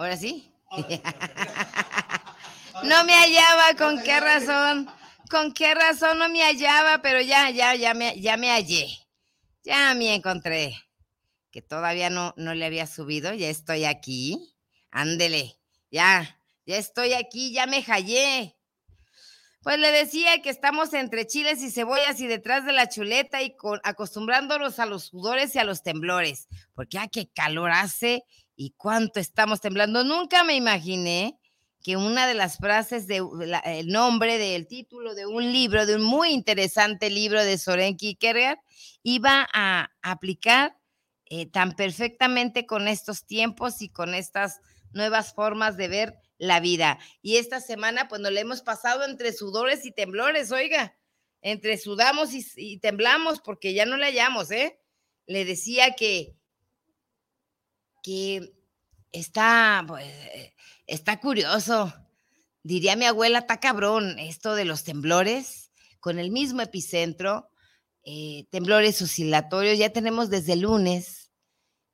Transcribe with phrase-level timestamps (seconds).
[0.00, 0.50] ¿Ahora sí?
[2.84, 4.88] no me hallaba, ¿con qué razón?
[5.28, 7.02] ¿Con qué razón no me hallaba?
[7.02, 8.88] Pero ya, ya, ya me, ya me hallé.
[9.62, 10.74] Ya me encontré.
[11.50, 14.56] Que todavía no, no le había subido, ya estoy aquí.
[14.90, 15.58] Ándele,
[15.90, 18.56] ya, ya estoy aquí, ya me hallé.
[19.62, 23.54] Pues le decía que estamos entre chiles y cebollas y detrás de la chuleta y
[23.82, 28.24] acostumbrándolos a los sudores y a los temblores, porque ah, qué calor hace
[28.60, 30.04] y cuánto estamos temblando.
[30.04, 31.40] Nunca me imaginé
[31.82, 33.24] que una de las frases del
[33.64, 38.58] el nombre del título de un libro, de un muy interesante libro de Soren Kierkegaard,
[39.02, 40.76] iba a aplicar
[41.24, 44.60] eh, tan perfectamente con estos tiempos y con estas
[44.92, 46.98] nuevas formas de ver la vida.
[47.22, 50.98] Y esta semana, pues nos la hemos pasado entre sudores y temblores, oiga,
[51.40, 54.78] entre sudamos y, temblamos porque ya no la hallamos, ¿eh?
[55.24, 56.34] Le decía que,
[58.02, 58.52] que
[59.12, 60.06] está, pues,
[60.86, 61.92] está curioso.
[62.62, 65.70] Diría mi abuela, está cabrón esto de los temblores
[66.00, 67.50] con el mismo epicentro,
[68.04, 71.20] eh, temblores oscilatorios, ya tenemos desde lunes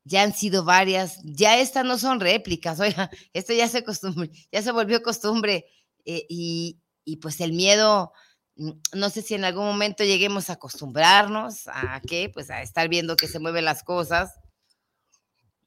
[0.07, 4.63] ya han sido varias, ya estas no son réplicas, oiga, esto ya se costumbre, ya
[4.63, 5.67] se volvió costumbre
[6.05, 6.81] eh, y,
[7.21, 8.13] pues el miedo,
[8.57, 12.89] mm, no sé si en algún momento lleguemos a acostumbrarnos a qué, pues a estar
[12.89, 14.35] viendo que se mueven las cosas,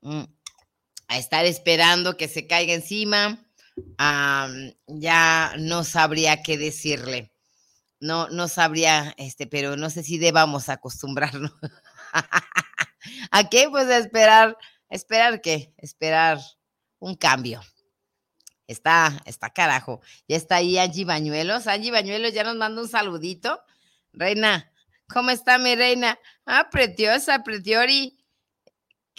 [0.02, 3.46] a estar esperando que se caiga encima,
[4.88, 7.32] ya no sabría qué decirle.
[8.02, 11.52] No, no sabría, este, pero no sé si debamos acostumbrarnos.
[13.32, 13.70] ¿A qué?
[13.70, 14.58] Pues a esperar,
[14.90, 15.74] esperar qué?
[15.78, 16.40] Esperar
[17.00, 17.62] un cambio.
[18.68, 20.02] Está, está carajo.
[20.28, 21.68] Ya está ahí Angie Bañuelos.
[21.68, 23.62] Angie Bañuelos ya nos manda un saludito.
[24.14, 24.72] Reina,
[25.08, 26.20] ¿cómo está mi reina?
[26.46, 28.19] Ah, preciosa, pretiori.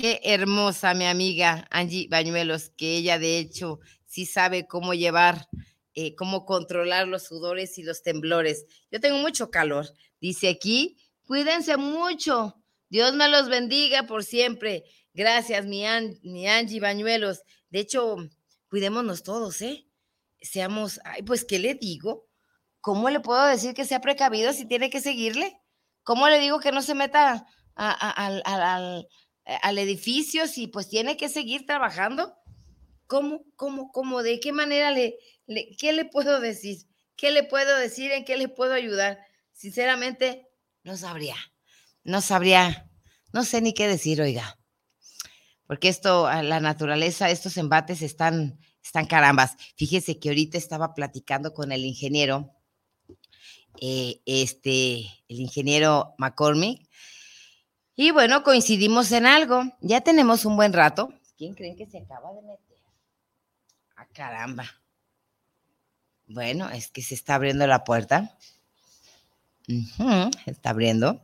[0.00, 5.46] Qué hermosa mi amiga Angie Bañuelos, que ella de hecho sí sabe cómo llevar,
[5.92, 8.64] eh, cómo controlar los sudores y los temblores.
[8.90, 9.92] Yo tengo mucho calor.
[10.18, 10.96] Dice aquí,
[11.26, 12.56] cuídense mucho,
[12.88, 14.84] Dios me los bendiga por siempre.
[15.12, 15.84] Gracias, mi,
[16.22, 17.42] mi Angie Bañuelos.
[17.68, 18.16] De hecho,
[18.70, 19.86] cuidémonos todos, ¿eh?
[20.40, 22.26] Seamos, ay, pues, ¿qué le digo?
[22.80, 25.60] ¿Cómo le puedo decir que sea precavido si tiene que seguirle?
[26.04, 29.06] ¿Cómo le digo que no se meta al,
[29.62, 32.34] al, edificio si pues tiene que seguir trabajando?
[33.06, 35.16] ¿Cómo, cómo, cómo, de qué manera le,
[35.46, 36.86] le, qué le puedo decir?
[37.16, 38.12] ¿Qué le puedo decir?
[38.12, 39.18] ¿En qué le puedo ayudar?
[39.52, 40.48] Sinceramente,
[40.84, 41.36] no sabría
[42.04, 42.90] no sabría,
[43.32, 44.58] no sé ni qué decir, oiga,
[45.66, 49.56] porque esto, la naturaleza, estos embates están, están carambas.
[49.76, 52.50] Fíjese que ahorita estaba platicando con el ingeniero,
[53.80, 56.89] eh, este, el ingeniero McCormick,
[58.00, 59.64] y bueno, coincidimos en algo.
[59.80, 61.12] Ya tenemos un buen rato.
[61.36, 62.78] ¿Quién creen que se acaba de meter?
[63.96, 64.64] Ah, caramba.
[66.26, 68.36] Bueno, es que se está abriendo la puerta.
[70.46, 71.20] está abriendo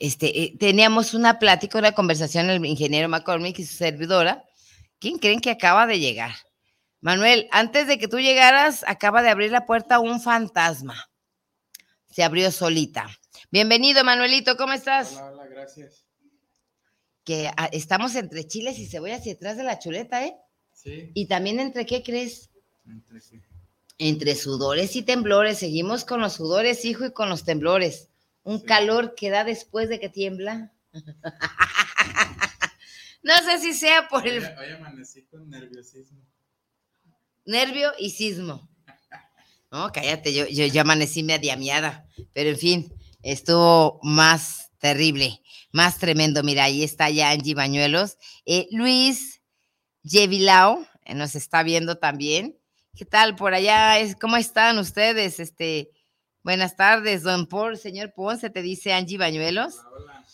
[0.00, 4.44] este, eh, teníamos una plática, una conversación el ingeniero McCormick y su servidora.
[4.98, 6.32] ¿Quién creen que acaba de llegar?
[7.00, 11.10] Manuel, antes de que tú llegaras, acaba de abrir la puerta un fantasma.
[12.10, 13.08] Se abrió solita.
[13.50, 15.12] Bienvenido, Manuelito, ¿cómo estás?
[15.12, 16.04] Hola, hola, gracias.
[17.24, 20.36] Que ah, estamos entre chiles y cebollas y detrás de la chuleta, ¿eh?
[20.72, 21.10] Sí.
[21.14, 22.50] Y también entre qué crees?
[22.86, 23.40] Entre sí.
[23.98, 25.58] Entre sudores y temblores.
[25.58, 28.08] Seguimos con los sudores, hijo, y con los temblores
[28.42, 30.72] un calor que da después de que tiembla.
[33.22, 34.42] no sé si sea por el...
[34.42, 36.20] Hoy, amanecí con nerviosismo.
[37.44, 38.68] Nervio y sismo.
[39.70, 46.42] No, cállate, yo, yo ya amanecí mediamiada, pero en fin, estuvo más terrible, más tremendo.
[46.42, 48.16] Mira, ahí está ya Angie Bañuelos.
[48.46, 49.42] Eh, Luis
[50.02, 52.58] Yevilao eh, nos está viendo también.
[52.96, 53.96] ¿Qué tal por allá?
[54.20, 55.40] ¿Cómo están ustedes?
[55.40, 55.90] Este,
[56.42, 59.74] Buenas tardes, don Paul, señor Ponce, te dice Angie Bañuelos.
[59.94, 60.24] Hola,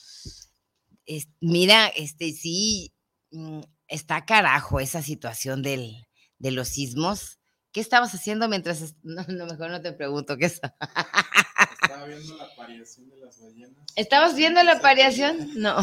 [1.41, 2.95] mira, este sí,
[3.33, 6.07] mm, está carajo esa situación del,
[6.39, 7.41] de los sismos.
[7.73, 8.95] ¿Qué estabas haciendo mientras.?
[9.03, 10.47] No, no, mejor no te pregunto qué
[11.97, 13.85] Estaba viendo la apariación de las ballenas.
[13.97, 15.51] ¿Estabas viendo la apariación?
[15.57, 15.77] No.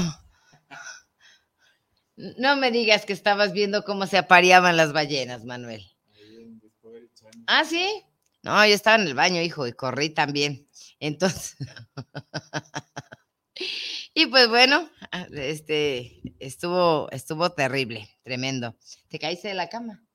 [2.15, 5.83] No me digas que estabas viendo cómo se apareaban las ballenas, Manuel.
[7.48, 8.04] Ah, sí.
[8.44, 10.68] No, yo estaba en el baño, hijo, y corrí también.
[11.00, 11.56] Entonces,
[14.13, 18.77] y pues bueno, ah, este, estuvo, estuvo terrible, tremendo.
[19.10, 20.06] ¿Te caíste de la cama?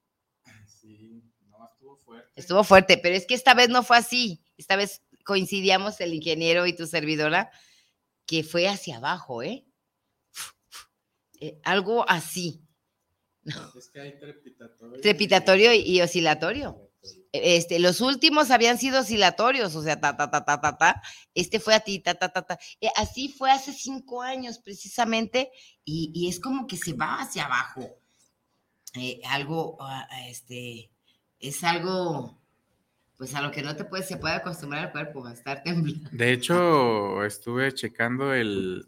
[0.81, 2.31] Sí, no, estuvo fuerte.
[2.37, 4.45] Estuvo fuerte, pero es que esta vez no fue así.
[4.57, 7.51] Esta vez coincidíamos el ingeniero y tu servidora,
[8.25, 9.67] que fue hacia abajo, ¿eh?
[11.39, 12.63] eh algo así.
[13.79, 15.01] Es que hay trepidatorio.
[15.03, 16.91] Trepidatorio y, y oscilatorio.
[17.31, 21.03] Este, los últimos habían sido oscilatorios, o sea, ta, ta, ta, ta, ta, ta.
[21.35, 22.59] Este fue a ti, ta, ta, ta, ta.
[22.81, 25.51] Eh, así fue hace cinco años precisamente,
[25.85, 28.01] y, y es como que se va hacia abajo.
[28.95, 30.91] Eh, algo, ah, este,
[31.39, 32.38] es algo,
[33.19, 36.09] pues a lo que no te puedes, se puede acostumbrar el cuerpo a estar temblando.
[36.13, 38.87] De hecho, estuve checando el,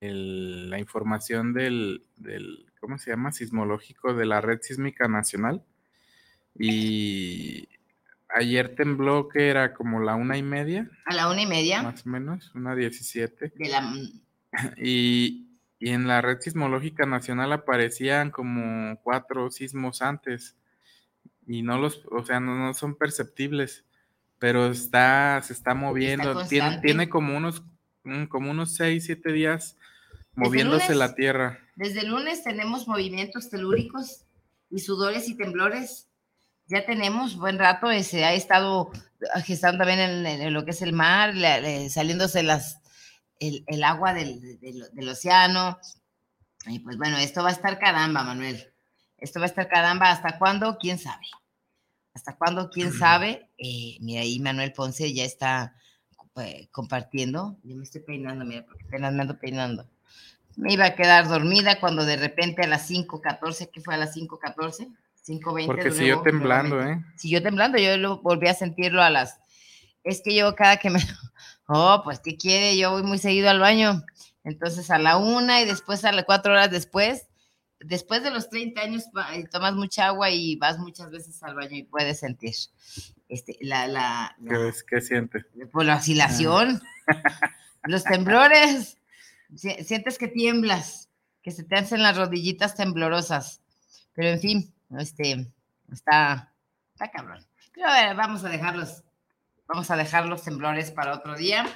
[0.00, 3.32] el- la información del, del, ¿cómo se llama?
[3.32, 5.62] Sismológico de la Red Sísmica Nacional.
[6.56, 7.68] Y
[8.28, 12.06] ayer tembló que era como la una y media, A la una y media más
[12.06, 13.52] o menos, una diecisiete.
[13.56, 13.92] de la,
[14.76, 15.48] Y,
[15.80, 20.56] y en la Red Sismológica Nacional aparecían como cuatro sismos antes.
[21.46, 23.84] Y no los, o sea, no, no son perceptibles,
[24.38, 26.22] pero está, se está moviendo.
[26.24, 26.86] Tiene, constante.
[26.86, 27.62] tiene como unos,
[28.04, 29.76] mm, como unos seis, siete días
[30.32, 30.96] Desde moviéndose lunes.
[30.98, 31.58] la tierra.
[31.76, 34.24] Desde el lunes tenemos movimientos telúricos
[34.70, 36.08] y sudores y temblores.
[36.66, 38.90] Ya tenemos buen rato, se ha estado
[39.44, 42.80] gestando también en, en lo que es el mar, la- la- saliéndose las,
[43.38, 45.78] el, el agua del, del- del océano.
[46.66, 48.72] Y pues bueno, esto va a estar caramba, Manuel.
[49.24, 50.10] Esto va a estar caramba.
[50.10, 50.76] ¿Hasta cuándo?
[50.78, 51.26] ¿Quién sabe?
[52.12, 52.68] ¿Hasta cuándo?
[52.68, 53.48] ¿Quién sabe?
[53.56, 55.74] Eh, mira, ahí Manuel Ponce ya está
[56.36, 57.56] eh, compartiendo.
[57.62, 59.88] Yo me estoy peinando, mira, porque apenas me ando peinando.
[60.56, 64.14] Me iba a quedar dormida cuando de repente a las 5.14, ¿qué fue a las
[64.14, 64.94] 5.14?
[65.26, 65.66] 5.20.
[65.66, 66.82] Porque de siguió temblando.
[66.82, 67.02] ¿eh?
[67.16, 69.40] Siguió temblando, yo lo volví a sentirlo a las...
[70.02, 71.00] Es que yo cada que me...
[71.66, 72.76] Oh, pues, ¿qué quiere?
[72.76, 74.04] Yo voy muy seguido al baño.
[74.44, 77.26] Entonces a la una y después a las cuatro horas después,
[77.80, 81.76] después de los 30 años, eh, tomas mucha agua y vas muchas veces al baño
[81.76, 82.54] y puedes sentir
[83.28, 84.72] este, la, la, ¿Qué?
[84.88, 85.44] ¿Qué siente?
[85.72, 86.80] por la oscilación,
[87.84, 88.98] los temblores.
[89.54, 91.08] Si- Sientes que tiemblas,
[91.42, 93.60] que se te hacen las rodillitas temblorosas.
[94.14, 95.50] Pero en fin, este,
[95.92, 96.52] está,
[96.92, 97.44] está cabrón.
[97.72, 99.02] Pero a ver, vamos a dejarlos,
[99.66, 101.66] vamos a dejar los temblores para otro día.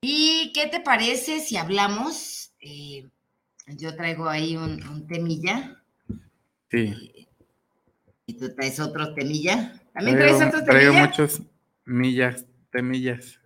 [0.00, 2.52] ¿Y qué te parece si hablamos?
[2.60, 3.06] eh,
[3.76, 5.82] yo traigo ahí un, un temilla
[6.70, 7.26] Sí.
[8.26, 9.80] y tú traes otro temilla.
[9.92, 11.06] ¿También Traigo, traes otro traigo temilla?
[11.08, 11.42] muchos
[11.84, 13.40] millas, temillas.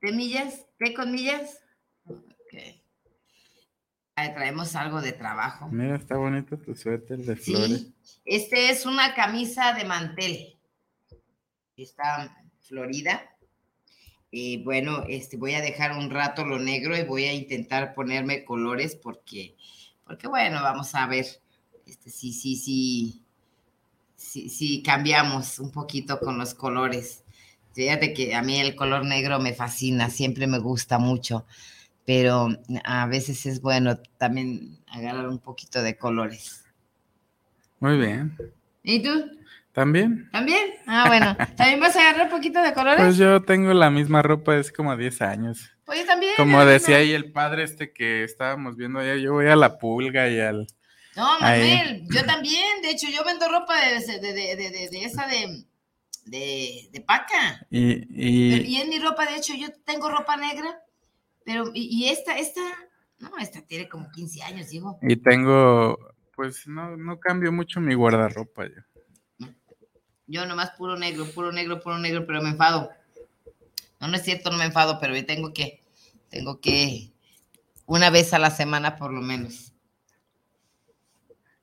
[0.00, 0.66] ¿Temillas?
[0.78, 1.60] ¿Té con millas?
[2.06, 2.54] Ok.
[4.14, 5.68] Ahí traemos algo de trabajo.
[5.68, 7.88] Mira, está bonito tu suéter de flores.
[8.02, 10.58] Sí, este es una camisa de mantel.
[11.76, 13.31] Está florida.
[14.34, 18.44] Y bueno, este, voy a dejar un rato lo negro y voy a intentar ponerme
[18.44, 19.54] colores porque,
[20.06, 21.26] porque bueno, vamos a ver
[21.86, 23.22] este, si, sí, sí,
[24.16, 27.24] sí, sí cambiamos un poquito con los colores.
[27.74, 31.44] Fíjate que a mí el color negro me fascina, siempre me gusta mucho,
[32.06, 32.48] pero
[32.84, 36.64] a veces es bueno también agarrar un poquito de colores.
[37.80, 38.34] Muy bien.
[38.82, 39.10] ¿Y tú?
[39.72, 40.28] ¿También?
[40.30, 40.70] ¿También?
[40.86, 41.36] Ah, bueno.
[41.56, 43.00] ¿También vas a agarrar un poquito de colores?
[43.00, 45.70] Pues yo tengo la misma ropa desde como 10 años.
[45.84, 46.32] Pues yo también.
[46.36, 50.28] Como decía ahí el padre este que estábamos viendo ayer, yo voy a la pulga
[50.28, 50.66] y al...
[51.16, 51.76] No, Ahí.
[51.76, 52.82] Manuel, yo también.
[52.82, 54.56] De hecho, yo vendo ropa de, de, de,
[54.90, 55.64] de, esa de,
[56.26, 57.66] de, de paca.
[57.70, 60.80] Y, y Y es mi ropa, de hecho, yo tengo ropa negra,
[61.44, 62.62] pero, y, y esta, esta,
[63.18, 64.98] no, esta tiene como 15 años, digo.
[65.02, 65.98] y tengo,
[66.34, 68.82] pues no, no cambio mucho mi guardarropa yo.
[70.32, 72.90] Yo nomás puro negro, puro negro, puro negro, pero me enfado.
[74.00, 75.84] No, no es cierto, no me enfado, pero yo tengo que,
[76.30, 77.12] tengo que,
[77.84, 79.74] una vez a la semana por lo menos.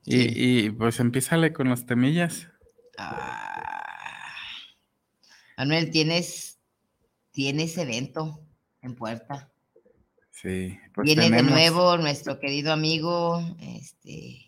[0.04, 0.34] Sí.
[0.36, 2.48] Y, pues empiézale con los temillas.
[3.00, 3.88] Ah.
[5.58, 6.60] Manuel, tienes,
[7.32, 8.40] tienes evento
[8.84, 9.52] en puerta.
[10.30, 11.48] Sí, pues Viene tenemos.
[11.48, 14.46] de nuevo nuestro querido amigo, este,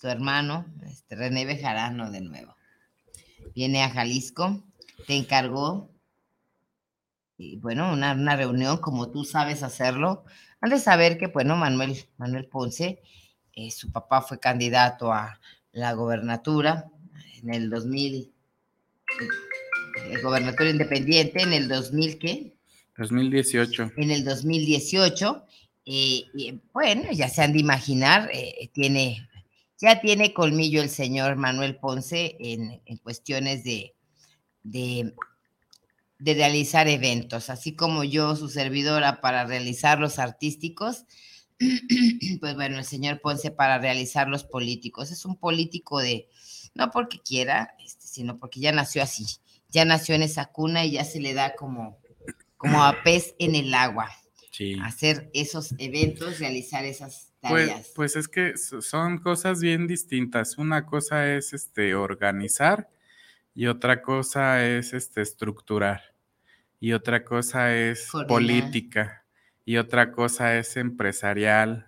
[0.00, 2.57] tu hermano, este, René Bejarano de nuevo.
[3.58, 4.62] Viene a Jalisco,
[5.08, 5.90] te encargó,
[7.36, 10.24] y bueno, una, una reunión como tú sabes hacerlo.
[10.60, 13.02] Han de saber que, bueno, Manuel, Manuel Ponce,
[13.54, 15.40] eh, su papá fue candidato a
[15.72, 16.88] la gobernatura
[17.42, 18.32] en el 2000,
[20.04, 22.56] eh, gobernatura independiente en el 2000, ¿qué?
[22.96, 23.90] 2018.
[23.96, 25.44] en el 2018.
[25.84, 29.28] eh, y, bueno, ya se han de imaginar, eh, tiene,
[29.80, 33.94] ya tiene colmillo el señor Manuel Ponce en, en cuestiones de,
[34.62, 35.14] de,
[36.18, 41.04] de realizar eventos, así como yo, su servidora, para realizar los artísticos,
[42.40, 45.10] pues bueno, el señor Ponce para realizar los políticos.
[45.10, 46.28] Es un político de,
[46.74, 49.26] no porque quiera, este, sino porque ya nació así,
[49.68, 51.98] ya nació en esa cuna y ya se le da como,
[52.56, 54.10] como a pez en el agua
[54.50, 54.76] Sí.
[54.82, 60.58] hacer esos eventos, realizar esas, Pues, pues es que so- son cosas bien distintas.
[60.58, 62.88] Una cosa es este organizar
[63.54, 66.02] y otra cosa es este estructurar
[66.80, 68.28] y otra cosa es Coordinar.
[68.28, 69.26] política
[69.64, 71.86] y otra cosa es empresarial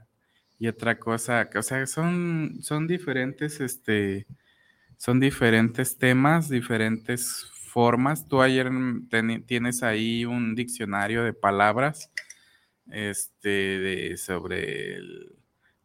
[0.58, 4.26] y otra cosa, o sea, son son diferentes este
[4.98, 8.28] son diferentes temas, diferentes formas.
[8.28, 8.70] Tú ayer
[9.46, 12.10] tienes ahí un diccionario de palabras
[12.90, 15.39] este, de, sobre el-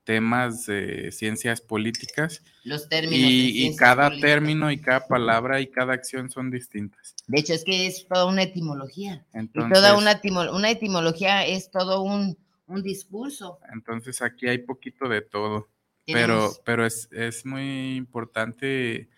[0.05, 3.29] temas de ciencias políticas Los términos.
[3.29, 4.31] y, y cada políticas.
[4.31, 7.15] término y cada palabra y cada acción son distintas.
[7.27, 9.25] De hecho, es que es toda una etimología.
[9.33, 13.59] Y Entonces, toda una, etimo- una etimología es todo un, un discurso.
[13.73, 15.67] entonces aquí hay poquito de todo,
[16.05, 19.09] pero, pero es, es muy importante,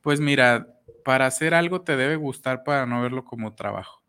[0.00, 0.66] pues mira,
[1.04, 4.02] para hacer algo te debe gustar para no verlo como trabajo.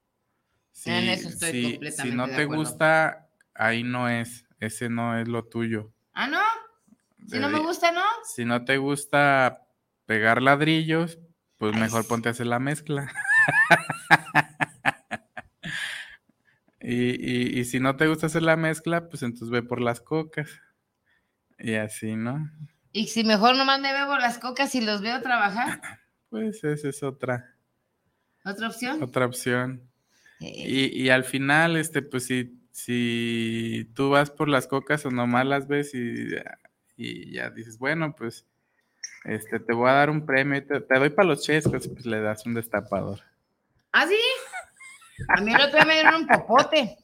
[0.71, 4.89] Si, En eso estoy si- si completamente no de te gusta, ahí no es, ese
[4.89, 5.91] no es lo tuyo.
[6.13, 6.39] Ah, no.
[7.27, 8.01] Si no me Debe- gusta, ¿no?
[8.25, 9.61] Si no te gusta
[10.05, 11.19] pegar ladrillos,
[11.57, 12.09] pues Ay, mejor sí.
[12.09, 13.11] ponte a hacer la mezcla.
[16.81, 16.95] y,
[17.55, 20.49] y- y si no te gusta hacer la mezcla, pues entonces ve por las cocas.
[21.57, 22.49] Y así, ¿no?
[22.91, 25.79] Y si mejor nomás me bebo las cocas y los veo trabajar,
[26.29, 27.55] Pues esa es otra,
[28.43, 29.03] otra opción.
[29.03, 29.87] otra opción.
[30.39, 35.11] Eh, Y, y al final, este, pues si, si tú vas por las cocas o
[35.11, 36.27] nomás las ves y,
[36.97, 38.45] y ya dices, bueno, pues
[39.25, 42.19] este, te voy a dar un premio, te, te doy para los chescos, pues le
[42.19, 43.21] das un destapador.
[43.91, 44.17] ¿Ah, sí?
[45.29, 46.97] A mí el otro día me dieron un popote.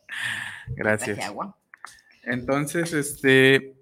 [0.70, 1.20] Gracias.
[1.20, 1.56] Agua.
[2.24, 3.76] Entonces, este,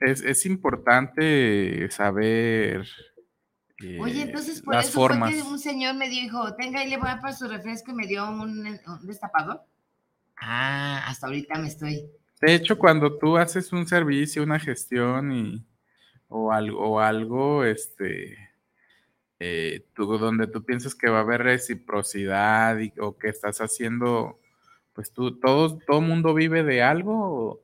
[0.00, 2.86] es, es importante saber
[3.82, 5.30] eh, Oye, entonces por las eso formas.
[5.32, 7.92] fue que un señor me dijo, tenga y le voy a dar para su refresco
[7.92, 9.64] y me dio un, un destapador.
[10.36, 12.10] Ah, hasta ahorita me estoy.
[12.40, 15.66] De hecho, cuando tú haces un servicio, una gestión y,
[16.28, 18.36] o algo, o algo, este,
[19.38, 24.38] eh, tú, donde tú piensas que va a haber reciprocidad y, o que estás haciendo,
[24.92, 27.62] pues tú, todos, todo mundo vive de algo,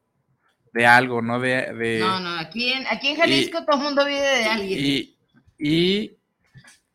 [0.73, 4.05] de algo, no de, de No, no, aquí en, aquí en Jalisco todo el mundo
[4.07, 4.79] vive de alguien.
[4.81, 5.19] y,
[5.59, 6.17] y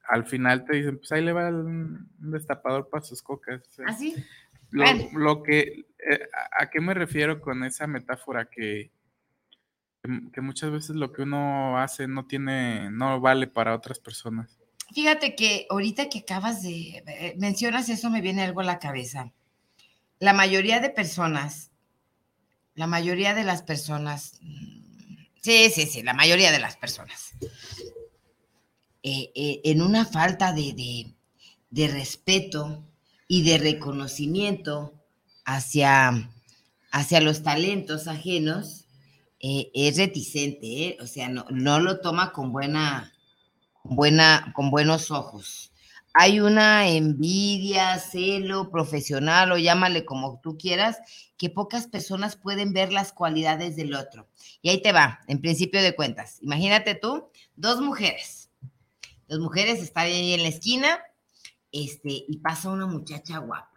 [0.08, 3.62] al final te dicen, pues ahí le va un, destapador para sus cocas.
[3.86, 4.16] ¿Ah, sí?
[4.72, 4.84] Lo,
[5.14, 6.20] lo que, eh,
[6.60, 8.92] a, qué me refiero con esa metáfora que,
[10.34, 14.60] que- muchas veces lo que uno hace no tiene, no vale para otras personas.
[14.94, 19.34] Fíjate que ahorita que acabas de eh, mencionas eso me viene algo a la cabeza.
[20.20, 21.72] La mayoría de personas,
[22.74, 27.34] la mayoría de las personas, mm, sí, sí, sí, la mayoría de las personas,
[29.04, 31.14] eh, eh, en una falta de, de-
[31.70, 32.87] de respeto
[33.28, 34.94] y de reconocimiento
[35.46, 36.30] hacia,
[36.92, 38.86] hacia los talentos ajenos,
[39.40, 40.98] eh, es reticente, ¿eh?
[41.00, 43.14] o sea, no, no lo toma con buena,
[43.84, 45.72] buena, con buenos ojos.
[46.14, 50.98] Hay una envidia, celo profesional o llámale como tú quieras,
[51.38, 54.28] que pocas personas pueden ver las cualidades del otro.
[54.64, 56.40] Y ahí te va, en principio de cuentas.
[56.42, 58.50] Imagínate tú, dos mujeres.
[59.28, 61.00] Dos mujeres están ahí en la esquina,
[61.86, 63.72] este, y pasa una muchacha guapa.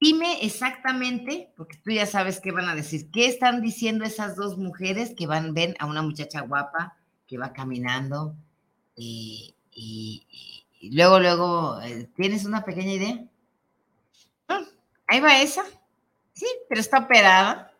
[0.00, 4.56] Dime exactamente, porque tú ya sabes qué van a decir, qué están diciendo esas dos
[4.56, 6.96] mujeres que van, ven a una muchacha guapa
[7.26, 8.34] que va caminando
[8.96, 10.26] y, y-
[10.92, 13.24] luego, luego, eh, ¿tienes una pequeña idea?
[14.48, 14.64] Ah,
[15.06, 15.64] ahí va esa.
[16.32, 17.72] Sí, pero está operada.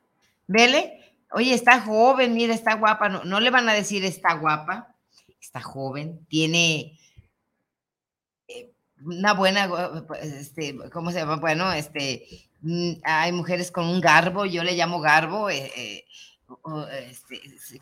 [0.47, 0.99] Vele.
[1.33, 3.09] Oye, está joven, mira, está guapa.
[3.09, 4.95] No, no le van a decir está guapa.
[5.41, 6.27] Está joven.
[6.29, 7.00] Tiene eh,
[9.05, 11.37] una buena, gu- pues, este, ¿cómo se llama?
[11.37, 12.27] Bueno, este,
[12.63, 16.05] mm, hay mujeres con un garbo, yo le llamo garbo, eh, eh,
[17.09, 17.41] este,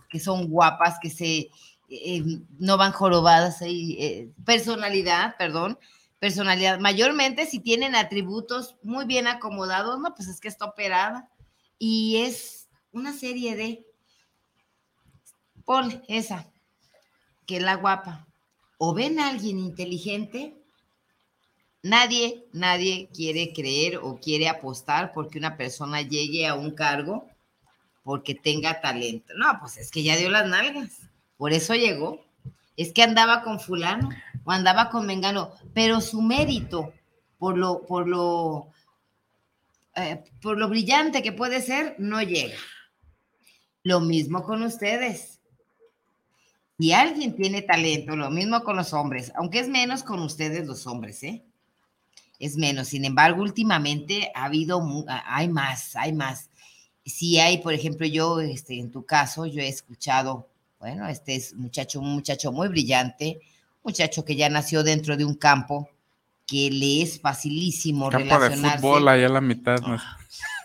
[0.08, 1.50] que son guapas, que se
[1.90, 2.22] eh,
[2.58, 5.78] no van jorobadas ahí, eh, personalidad, perdón,
[6.18, 11.30] personalidad, mayormente si tienen atributos muy bien acomodados, no, pues es que está operada.
[11.78, 13.87] Y es una serie de,
[15.64, 16.46] Paul, esa,
[17.46, 18.26] que es la guapa,
[18.78, 20.57] o ven a alguien inteligente,
[21.82, 27.28] nadie, nadie quiere creer o quiere apostar porque una persona llegue a un cargo
[28.02, 29.35] porque tenga talento.
[29.37, 31.11] No, pues es que ya dio las nalgas.
[31.37, 32.25] Por eso llegó.
[32.76, 34.08] Es que andaba con fulano
[34.44, 36.92] o andaba con Mengano, pero su mérito
[37.38, 38.70] por lo, por lo,
[39.94, 42.56] eh, por lo brillante que puede ser, no llega.
[43.82, 45.40] Lo mismo con ustedes.
[46.78, 50.87] Si alguien tiene talento, lo mismo con los hombres, aunque es menos con ustedes los
[50.87, 51.44] hombres, ¿eh?
[52.38, 52.88] Es menos.
[52.88, 54.80] Sin embargo, últimamente ha habido,
[55.26, 56.49] hay más, hay más
[57.09, 61.54] si hay, por ejemplo, yo, este, en tu caso, yo he escuchado, bueno, este es
[61.54, 63.40] muchacho, un muchacho muy brillante,
[63.83, 65.88] muchacho que ya nació dentro de un campo
[66.47, 68.78] que le es facilísimo Campo de relacionarse.
[68.78, 69.80] fútbol, allá a la mitad.
[69.80, 69.99] ¿no?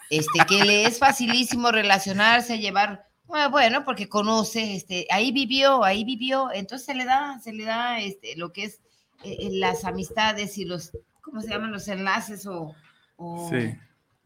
[0.10, 6.04] este, que le es facilísimo relacionarse, llevar, bueno, bueno, porque conoce, este, ahí vivió, ahí
[6.04, 8.82] vivió, entonces se le da, se le da, este, lo que es
[9.24, 10.92] eh, eh, las amistades y los,
[11.24, 11.72] ¿cómo se llaman?
[11.72, 12.76] Los enlaces o,
[13.16, 13.76] o Sí.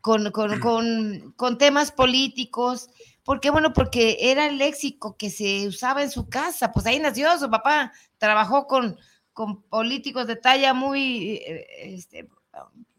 [0.01, 2.89] con, con, con, con temas políticos,
[3.23, 7.37] porque bueno, porque era el léxico que se usaba en su casa, pues ahí nació
[7.39, 8.97] su papá, trabajó con,
[9.31, 12.27] con políticos de talla muy eh, este,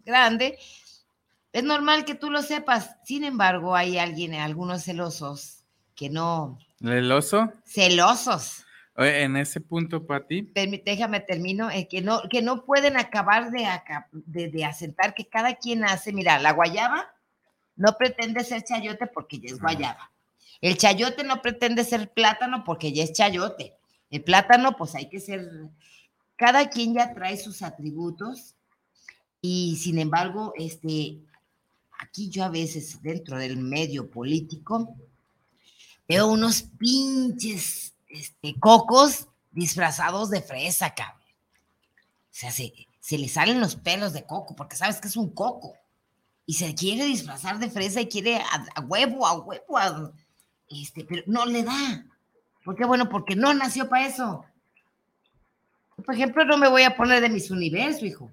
[0.05, 0.59] grande,
[1.53, 2.97] es normal que tú lo sepas.
[3.05, 5.65] Sin embargo, hay alguien, algunos celosos
[5.95, 7.51] que no, ¿El oso?
[7.65, 8.65] celosos.
[8.99, 13.65] En ese punto, Pati, Permi- déjame termino, eh, que no, que no pueden acabar de,
[13.65, 17.07] aca- de, de asentar que cada quien hace, mira, la guayaba
[17.77, 20.11] no pretende ser chayote porque ya es guayaba.
[20.61, 23.75] El chayote no pretende ser plátano porque ya es chayote.
[24.11, 25.49] El plátano, pues hay que ser,
[26.35, 28.57] cada quien ya trae sus atributos
[29.41, 31.19] y sin embargo, este,
[32.01, 34.97] aquí yo a veces dentro del medio político
[36.09, 41.19] veo unos pinches este, cocos disfrazados de fresa, cabrón.
[41.21, 45.31] O sea, se, se le salen los pelos de coco porque sabes que es un
[45.35, 45.75] coco.
[46.47, 50.13] Y se quiere disfrazar de fresa y quiere a, a huevo, a huevo, a-
[50.69, 52.05] este, pero no le da.
[52.65, 52.85] ¿Por qué?
[52.85, 54.45] Bueno, porque no nació para eso.
[56.05, 58.31] Por ejemplo, no me voy a poner de mis universo, hijo.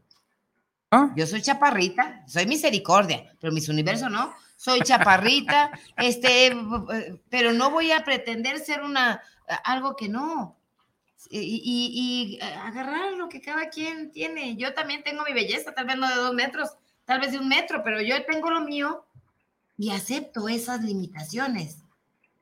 [0.91, 1.13] ¿no?
[1.15, 4.33] Yo soy chaparrita, soy misericordia, pero mis universo no.
[4.55, 9.21] Soy chaparrita, este, eh, pero no voy a pretender ser una
[9.63, 10.55] algo que no.
[11.29, 14.55] Y, y- y agarrar lo que cada quien tiene.
[14.57, 16.69] Yo también tengo mi belleza, tal vez no de dos metros,
[17.05, 19.05] tal vez de un metro, pero yo tengo lo mío
[19.77, 21.77] y acepto esas limitaciones.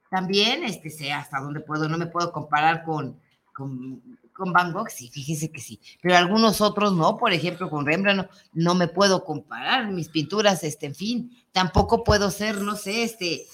[0.09, 3.19] También, este, sé hasta dónde puedo, no me puedo comparar con,
[3.53, 4.01] con,
[4.33, 8.29] con Van Gogh, sí, fíjese que sí, pero algunos otros no, por ejemplo, con Rembrandt
[8.29, 13.03] no, no me puedo comparar, mis pinturas, este, en fin, tampoco puedo ser, no sé,
[13.03, 13.47] este,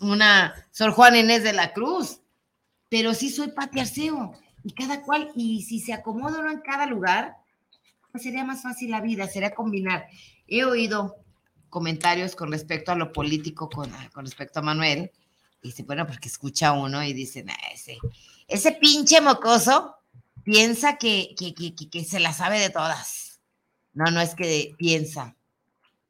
[0.00, 2.20] una Sor Juan Inés de la Cruz,
[2.88, 4.32] pero sí soy Pati Arceo,
[4.64, 7.36] y cada cual, y si se acomoda uno en cada lugar,
[8.10, 10.06] pues sería más fácil la vida, sería combinar.
[10.46, 11.16] He oído
[11.70, 15.10] comentarios con respecto a lo político, con, con respecto a Manuel,
[15.62, 17.98] y dice, bueno, porque escucha uno y dice, "Nah, ese,
[18.46, 19.94] ese pinche mocoso
[20.44, 23.40] piensa que, que, que, que- se la sabe de todas.
[23.92, 25.36] No, no es que piensa,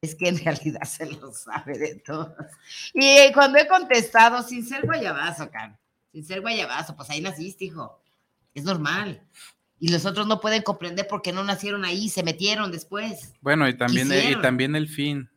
[0.01, 2.51] es que en realidad se lo sabe de todas.
[2.93, 5.77] Y cuando he contestado, sin ser guayabazo, Can,
[6.11, 8.01] sin ser guayabazo, pues ahí naciste, hijo.
[8.53, 9.21] Es normal.
[9.79, 13.33] Y los otros no pueden comprender porque no nacieron ahí, se metieron después.
[13.41, 14.41] Bueno, y también, y Quisieron.
[14.41, 15.29] también el fin.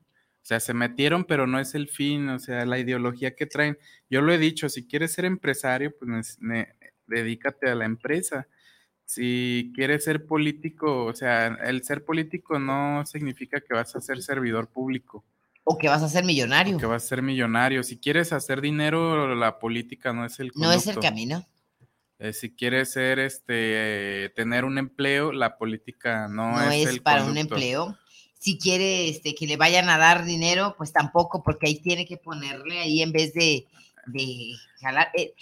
[0.42, 3.78] O sea, se metieron, pero no es el fin, o sea, la ideología que traen.
[4.10, 6.74] Yo lo he dicho, si quieres ser empresario, pues ne-
[7.06, 8.48] dedícate a la empresa.
[9.04, 14.20] Si quieres ser político, o sea, el ser político no significa que vas a ser
[14.22, 15.24] servidor público,
[15.64, 16.76] O que vas a ser millonario.
[16.78, 17.82] que vas a ser millonario.
[17.82, 21.00] Si quieres hacer dinero, la política no es el No es el conducto.
[21.00, 21.46] camino.
[22.18, 26.94] Eh, si quieres ser, este, eh, tener un empleo, la política no, no es, es,
[26.94, 27.54] el para un conducto.
[27.56, 27.98] empleo.
[28.38, 32.16] Si quiere este, que le vayan a dar dinero, pues tampoco, porque ahí tiene que
[32.16, 33.66] ponerle ahí en vez de,
[34.06, 35.10] de jalar.
[35.14, 35.32] eh,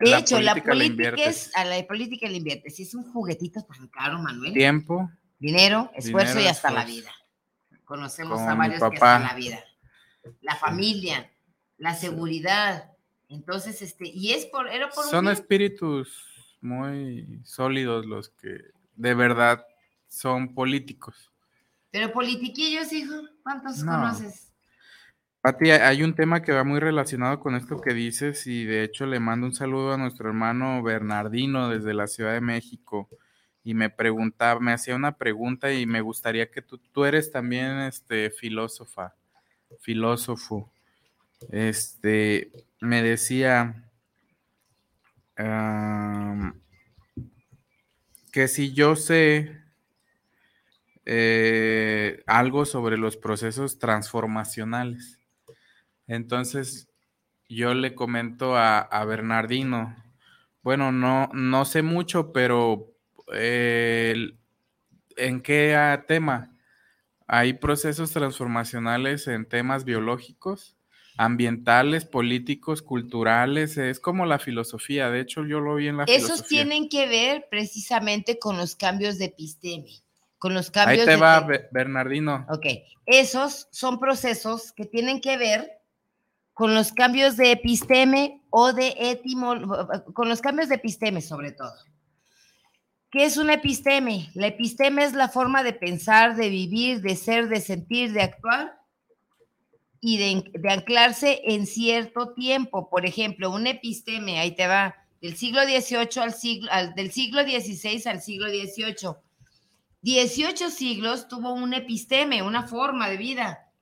[0.00, 1.46] de La hecho, la política inviertes.
[1.48, 2.70] es, a la política le invierte.
[2.70, 7.10] Si es un juguetito tan caro, Manuel, Tiempo, dinero, esfuerzo Dinero, y hasta la vida.
[7.86, 9.16] Conocemos a Con varios que papá.
[9.16, 9.64] hasta la vida.
[10.42, 11.32] La familia,
[11.78, 12.92] la seguridad.
[13.28, 18.58] Entonces, este, y es por, era por son espíritus muy sólidos los que
[18.96, 19.64] de verdad
[20.08, 21.32] son políticos.
[21.90, 23.92] Pero politiquillos, hijo, ¿cuántos No.
[23.92, 24.52] conoces?
[25.40, 29.06] Pati, hay un tema que va muy relacionado con esto que dices y de hecho
[29.06, 33.08] le mando un saludo a nuestro hermano Bernardino desde la Ciudad de México
[33.66, 37.80] y me preguntaba, me hacía una pregunta y me gustaría que tú, tú eres también
[37.80, 39.16] este filósofa,
[39.80, 40.70] filósofo.
[41.50, 43.90] Este, me decía
[48.30, 49.60] que si yo sé
[51.04, 55.18] eh, algo sobre los procesos transformacionales.
[56.06, 56.88] Entonces,
[57.48, 59.96] yo le comento a, a Bernardino,
[60.62, 62.95] bueno, no, no sé mucho, pero
[63.32, 64.32] eh,
[65.16, 66.52] ¿en qué tema?
[67.26, 70.76] ¿Hay procesos transformacionales en temas biológicos,
[71.16, 73.78] ambientales, políticos, culturales?
[73.78, 76.62] Es como la filosofía, de hecho yo lo vi en la Esos filosofía.
[76.62, 79.90] tienen que ver precisamente con los cambios de episteme,
[80.38, 81.16] con los Ahí cambios te de...
[81.16, 82.46] va, te- Be- Bernardino.
[82.48, 82.66] Ok,
[83.06, 85.68] esos son procesos que tienen que ver
[86.54, 91.74] con los cambios de episteme o de etimología, con los cambios de episteme sobre todo.
[93.16, 94.28] ¿Qué es un episteme?
[94.34, 98.78] La episteme es la forma de pensar, de vivir, de ser, de sentir, de actuar
[100.02, 102.90] y de, anclarse en cierto tiempo.
[102.90, 108.02] Por ejemplo, un episteme, ahí te va, del siglo XVIII al siglo, del siglo XVI
[108.04, 109.14] al siglo XVIII.
[110.02, 113.72] 18 siglos tuvo un episteme, una forma de vida,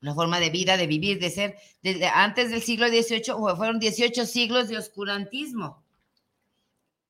[0.00, 1.56] una forma de vida, de vivir, de ser.
[1.82, 5.83] Desde antes del siglo XVIII fueron 18 siglos de oscurantismo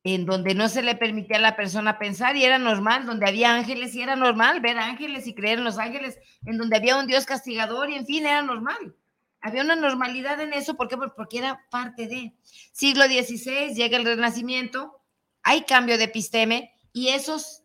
[0.05, 3.55] en donde no se le permitía a la persona pensar y era normal, donde había
[3.55, 7.07] ángeles y era normal ver ángeles y creer en los ángeles, en donde había un
[7.07, 8.95] Dios castigador y en fin, era normal.
[9.40, 10.97] Había una normalidad en eso, ¿por qué?
[10.97, 12.35] Porque era parte de.
[12.73, 15.01] Siglo XVI, llega el Renacimiento,
[15.43, 17.62] hay cambio de episteme y esos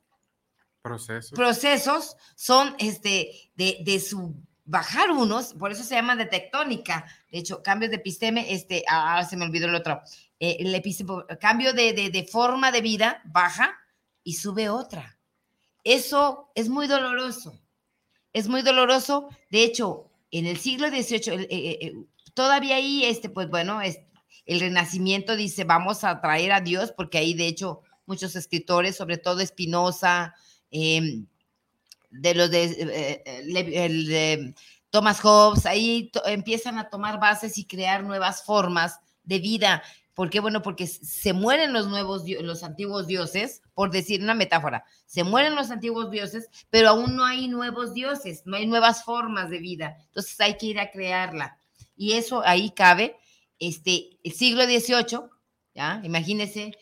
[0.82, 7.06] procesos, procesos son este, de, de su bajar unos, por eso se llama de tectónica.
[7.32, 10.02] De hecho, cambios de episteme, este, ah, se me olvidó el otro.
[10.40, 13.78] Eh, el cambio de, forma de vida baja
[14.24, 15.18] y sube otra.
[15.84, 17.60] Eso es muy doloroso.
[18.32, 19.30] Es muy doloroso.
[19.50, 21.94] De hecho, en el siglo XVIII, eh, eh,
[22.34, 24.00] todavía ahí, este, pues bueno, es,
[24.46, 29.18] el Renacimiento dice, vamos a traer a Dios, porque ahí, de hecho, muchos escritores, sobre
[29.18, 30.36] todo Spinoza,
[30.72, 31.26] em,
[32.12, 34.56] de los de,
[34.90, 39.84] Thomas Hobbes, ahí empiezan a tomar bases y crear nuevas formas de vida.
[40.20, 40.42] ¿Por qué?
[40.42, 45.56] Bueno, porque se mueren los nuevos, los antiguos dioses, por decir una metáfora, se mueren
[45.56, 49.96] los antiguos dioses, pero aún no hay nuevos dioses, no hay nuevas formas de vida.
[50.08, 51.58] Entonces hay que ir a crearla.
[51.96, 53.16] Y eso ahí cabe,
[53.60, 55.30] este, el siglo XVIII,
[55.74, 56.02] ¿ya?
[56.04, 56.74] Imagínense,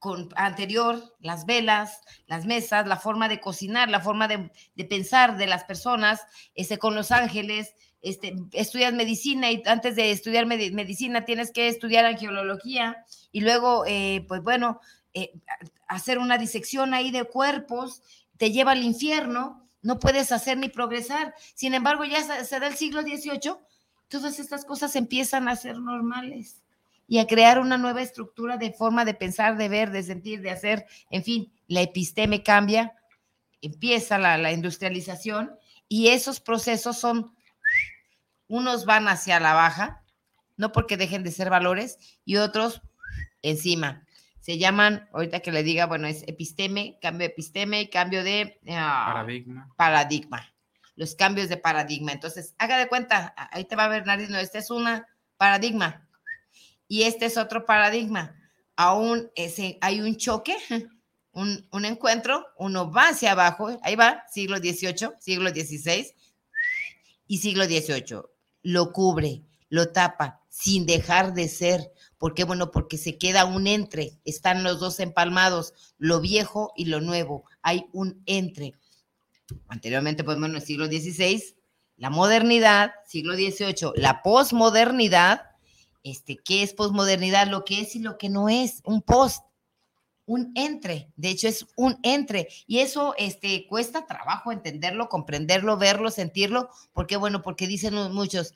[0.00, 5.36] con anterior, las velas, las mesas, la forma de cocinar, la forma de, de pensar
[5.36, 6.22] de las personas,
[6.56, 7.72] ese, con los ángeles,
[8.04, 14.26] este, estudias medicina y antes de estudiar medicina tienes que estudiar angiología y luego, eh,
[14.28, 14.78] pues bueno,
[15.14, 15.32] eh,
[15.88, 18.02] hacer una disección ahí de cuerpos
[18.36, 21.34] te lleva al infierno, no puedes hacer ni progresar.
[21.54, 23.54] Sin embargo, ya se, da el siglo XVIII,
[24.08, 26.62] todas estas cosas empiezan a ser normales
[27.08, 30.50] y a crear una nueva estructura de forma de pensar, de ver, de sentir, de
[30.50, 32.94] hacer, en fin, la episteme cambia,
[33.62, 35.56] empieza la, la industrialización
[35.88, 37.34] y esos procesos son
[38.48, 40.02] unos van hacia la baja,
[40.56, 42.82] no porque dejen de ser valores, y otros
[43.42, 44.06] encima.
[44.40, 49.12] Se llaman, ahorita que le diga, bueno, es episteme, cambio de episteme, cambio de ah,
[49.14, 49.72] paradigma.
[49.76, 50.54] Paradigma.
[50.96, 52.12] Los cambios de paradigma.
[52.12, 56.06] Entonces, haga de cuenta, ahí te va Nariz, este es una paradigma
[56.86, 58.36] y este es otro paradigma.
[58.76, 60.56] Aún ese, hay un choque,
[61.32, 66.06] un, un encuentro, uno va hacia abajo, ahí va, siglo XVIII, siglo XVI
[67.26, 68.33] y siglo XVIII
[68.64, 71.92] lo cubre, lo tapa, sin dejar de ser.
[72.18, 72.42] ¿Por qué?
[72.42, 77.44] Bueno, porque se queda un entre, están los dos empalmados, lo viejo y lo nuevo,
[77.62, 78.72] hay un entre.
[79.68, 81.54] Anteriormente, pues bueno, el siglo XVI,
[81.96, 85.42] la modernidad, siglo XVIII, la posmodernidad,
[86.02, 87.46] este, ¿qué es posmodernidad?
[87.46, 89.44] Lo que es y lo que no es, un post,
[90.26, 96.10] un entre, de hecho es un entre, y eso este, cuesta trabajo entenderlo, comprenderlo, verlo,
[96.10, 98.54] sentirlo, porque bueno, porque dicen muchos,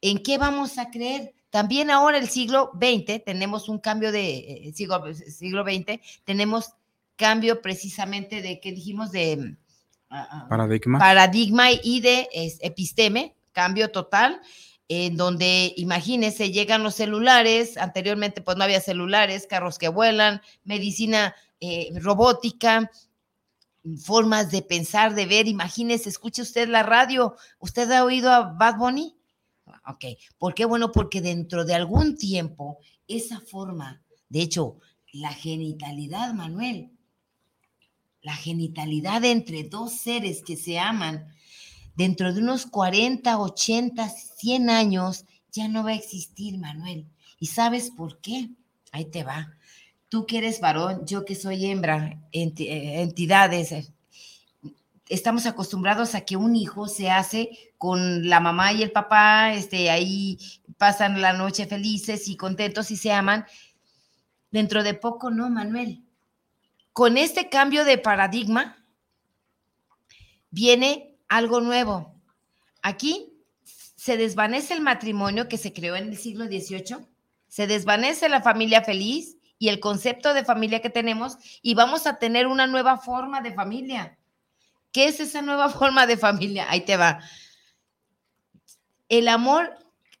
[0.00, 1.34] ¿en qué vamos a creer?
[1.50, 6.74] También ahora el siglo XX tenemos un cambio de eh, siglo, siglo XX, tenemos
[7.16, 9.10] cambio precisamente de, ¿qué dijimos?
[9.10, 9.56] De
[10.10, 10.98] ah, ah, paradigma.
[10.98, 12.28] Paradigma y de
[12.60, 14.42] episteme, cambio total
[14.88, 21.34] en donde, imagínense, llegan los celulares, anteriormente pues no había celulares, carros que vuelan, medicina
[21.60, 22.90] eh, robótica,
[24.02, 28.76] formas de pensar, de ver, imagínese, escuche usted la radio, ¿usted ha oído a Bad
[28.78, 29.16] Bunny?
[29.88, 30.04] Ok,
[30.38, 30.64] ¿por qué?
[30.64, 34.78] Bueno, porque dentro de algún tiempo, esa forma, de hecho,
[35.12, 36.90] la genitalidad, Manuel,
[38.22, 41.26] la genitalidad entre dos seres que se aman,
[41.96, 47.06] dentro de unos 40, 80, 100 años ya no va a existir, Manuel.
[47.40, 48.50] ¿Y sabes por qué?
[48.92, 49.54] Ahí te va.
[50.08, 53.88] Tú que eres varón, yo que soy hembra, eh, entidades, eh,
[55.08, 59.90] estamos acostumbrados a que un hijo se hace con la mamá y el papá, este,
[59.90, 60.38] ahí
[60.78, 63.46] pasan la noche felices y contentos y se aman.
[64.50, 66.02] Dentro de poco, no, Manuel.
[66.92, 68.76] Con este cambio de paradigma
[70.50, 72.14] viene algo nuevo.
[72.82, 73.32] Aquí
[73.64, 77.06] se desvanece el matrimonio que se creó en el siglo XVIII,
[77.48, 82.18] se desvanece la familia feliz y el concepto de familia que tenemos y vamos a
[82.18, 84.18] tener una nueva forma de familia.
[84.92, 86.66] ¿Qué es esa nueva forma de familia?
[86.68, 87.20] Ahí te va.
[89.08, 89.76] El amor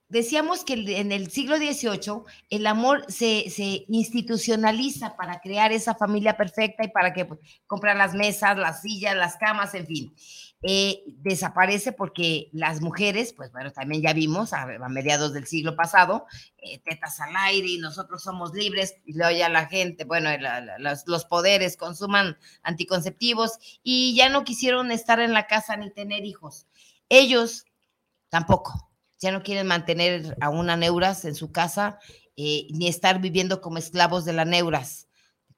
[0.08, 6.36] decíamos que en el siglo XVIII el amor se, se, institucionaliza para crear esa familia
[6.36, 10.14] perfecta y para que pues, comprar las mesas, las sillas, las camas, en fin.
[10.68, 16.26] Eh, desaparece porque las mujeres, pues bueno, también ya vimos a, mediados del siglo pasado,
[16.58, 20.28] eh, tetas al aire y nosotros somos libres, y luego ya la gente, bueno,
[21.06, 26.66] los poderes consuman anticonceptivos y ya no quisieron estar en la casa ni tener hijos.
[27.08, 27.64] Ellos
[28.28, 32.00] tampoco ya no quieren mantener a una neuras en su casa
[32.36, 35.06] eh, ni estar viviendo como esclavos de la neuras.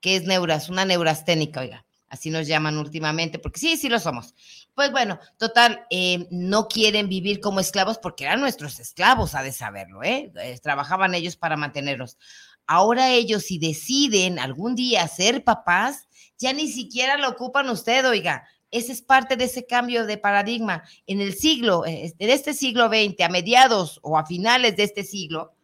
[0.00, 0.68] ¿Qué es neuras?
[0.68, 1.86] Una neurasténica, oiga.
[2.08, 4.34] Así nos llaman últimamente, porque sí, sí lo somos.
[4.78, 9.50] Pues bueno, total, eh, no quieren vivir como esclavos porque eran nuestros esclavos, ha de
[9.50, 10.30] saberlo, ¿eh?
[10.36, 10.56] ¿eh?
[10.62, 12.16] Trabajaban ellos para mantenerlos.
[12.64, 16.06] Ahora ellos, si deciden algún día ser papás,
[16.38, 18.46] ya ni siquiera lo ocupan usted, oiga.
[18.70, 20.84] Ese es parte de ese cambio de paradigma.
[21.08, 25.56] En el siglo, en este siglo XX, a mediados o a finales de este siglo,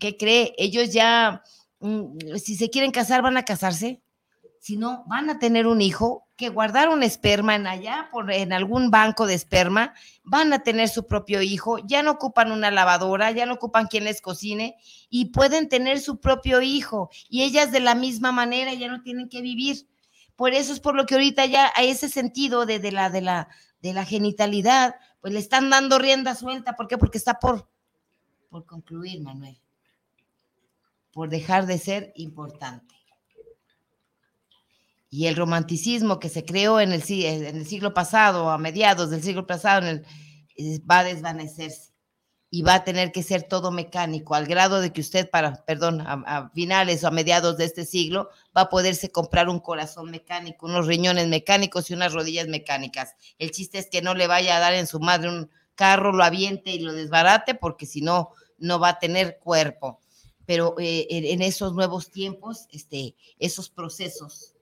[0.00, 0.52] ¿qué cree?
[0.58, 1.44] Ellos ya,
[1.78, 4.02] mm, si se quieren casar, van a casarse.
[4.60, 8.90] Si no, van a tener un hijo que guardaron esperma en allá, por, en algún
[8.90, 9.94] banco de esperma,
[10.24, 14.04] van a tener su propio hijo, ya no ocupan una lavadora, ya no ocupan quien
[14.04, 14.76] les cocine
[15.08, 17.10] y pueden tener su propio hijo.
[17.28, 19.86] Y ellas de la misma manera ya no tienen que vivir
[20.38, 23.48] por eso es por lo que ahorita ya a ese sentido de, la, de, la,
[23.82, 26.76] de la genitalidad, pues le están dando rienda suelta.
[26.76, 26.96] ¿Por qué?
[26.96, 27.68] Porque está por,
[28.48, 29.60] por concluir, Manuel.
[31.12, 32.94] Por dejar de ser importante.
[35.10, 39.22] Y el romanticismo que se creó en el, en el siglo pasado, a mediados del
[39.22, 40.04] siglo pasado, en
[40.56, 41.88] el, va a desvanecerse
[42.50, 46.00] y va a tener que ser todo mecánico, al grado de que usted, para, perdón,
[46.00, 50.66] a, finales o a mediados de este siglo, va a poderse comprar un corazón mecánico,
[50.66, 53.14] unos riñones mecánicos y unas rodillas mecánicas.
[53.38, 56.24] El chiste es que no le vaya a dar en su madre un carro, lo
[56.24, 60.00] aviente y lo desbarate, porque si no, no va a tener cuerpo.
[60.46, 64.54] Pero eh, en esos nuevos tiempos, este, esos procesos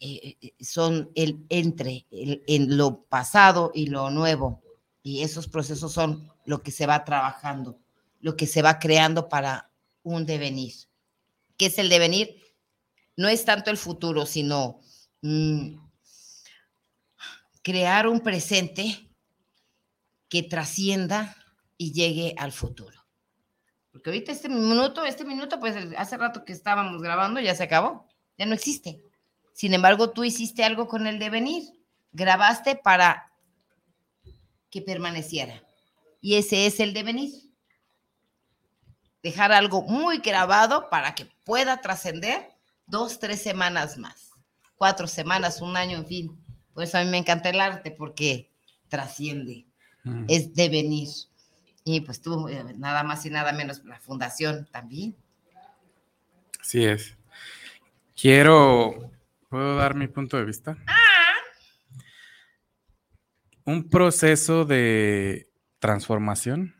[0.00, 4.62] eh, eh, son el entre en lo pasado y lo nuevo.
[5.02, 7.78] Y esos procesos son lo que se va trabajando,
[8.20, 9.70] lo que se va creando para
[10.02, 10.74] un devenir.
[11.56, 12.36] ¿Qué es el devenir?
[13.16, 14.80] No es tanto el futuro, sino
[15.22, 15.76] mm,
[17.62, 19.10] crear un presente
[20.28, 21.36] que trascienda
[21.78, 22.96] y llegue al futuro.
[23.90, 28.06] Porque ahorita este minuto, este minuto, pues hace rato que estábamos grabando, ya se acabó,
[28.36, 29.02] ya no existe.
[29.56, 31.62] Sin embargo, tú hiciste algo con el devenir,
[32.12, 33.32] grabaste para
[34.68, 35.64] que permaneciera.
[36.20, 37.32] Y ese es el devenir.
[39.22, 42.50] Dejar algo muy grabado para que pueda trascender
[42.86, 44.32] dos, tres semanas más,
[44.74, 46.44] cuatro semanas, un año, en fin.
[46.74, 48.52] Por eso a mí me encanta el arte porque
[48.88, 49.64] trasciende,
[50.04, 50.26] mm.
[50.28, 51.08] es devenir.
[51.82, 55.16] Y pues tú, eh, nada más y nada menos, la fundación también.
[56.60, 57.16] Así es.
[58.14, 59.15] Quiero,
[59.56, 60.76] ¿puedo dar mi punto de vista?
[60.86, 60.96] Ah.
[63.64, 66.74] Un proceso de transformación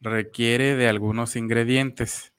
[0.00, 2.32] requiere de algunos ingredientes.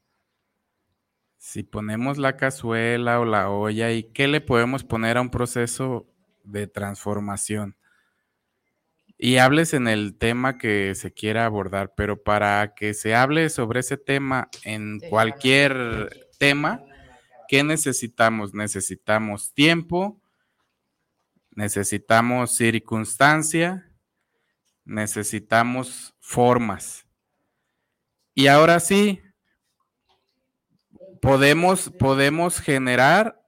[1.38, 6.08] Si ponemos la cazuela o la olla, ¿y qué le podemos poner a un proceso
[6.44, 7.78] de transformación?
[9.16, 13.82] Y hables en el tema que se quiera abordar, pero para que se hable sobre
[13.82, 16.82] ese tema en cualquier tema,
[17.48, 18.54] ¿qué necesitamos?
[18.54, 20.22] Necesitamos tiempo,
[21.52, 23.92] necesitamos circunstancia,
[24.86, 27.06] necesitamos formas.
[28.34, 29.22] Y ahora sí,
[31.22, 33.42] podemos, podemos generar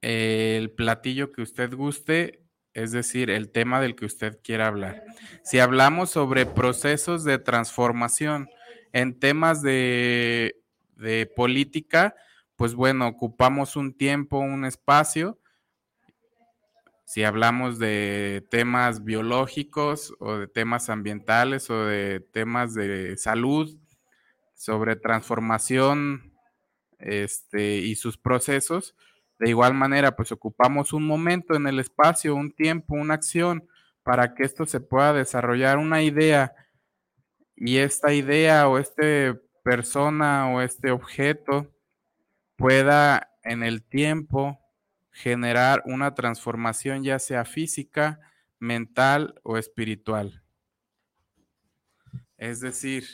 [0.00, 5.04] el platillo que usted guste, es decir, el tema del que usted quiera hablar.
[5.44, 8.48] Si hablamos sobre procesos de transformación
[8.92, 10.60] en temas de,
[10.96, 12.16] de política,
[12.56, 15.38] pues bueno, ocupamos un tiempo, un espacio.
[17.04, 23.76] Si hablamos de temas biológicos o de temas ambientales o de temas de salud,
[24.54, 26.32] sobre transformación
[26.98, 28.94] este, y sus procesos,
[29.38, 33.68] de igual manera, pues ocupamos un momento en el espacio, un tiempo, una acción
[34.02, 36.54] para que esto se pueda desarrollar una idea.
[37.56, 41.73] Y esta idea o este persona o este objeto
[42.64, 44.58] pueda en el tiempo
[45.12, 48.20] generar una transformación ya sea física,
[48.58, 50.42] mental o espiritual.
[52.38, 53.04] Es decir,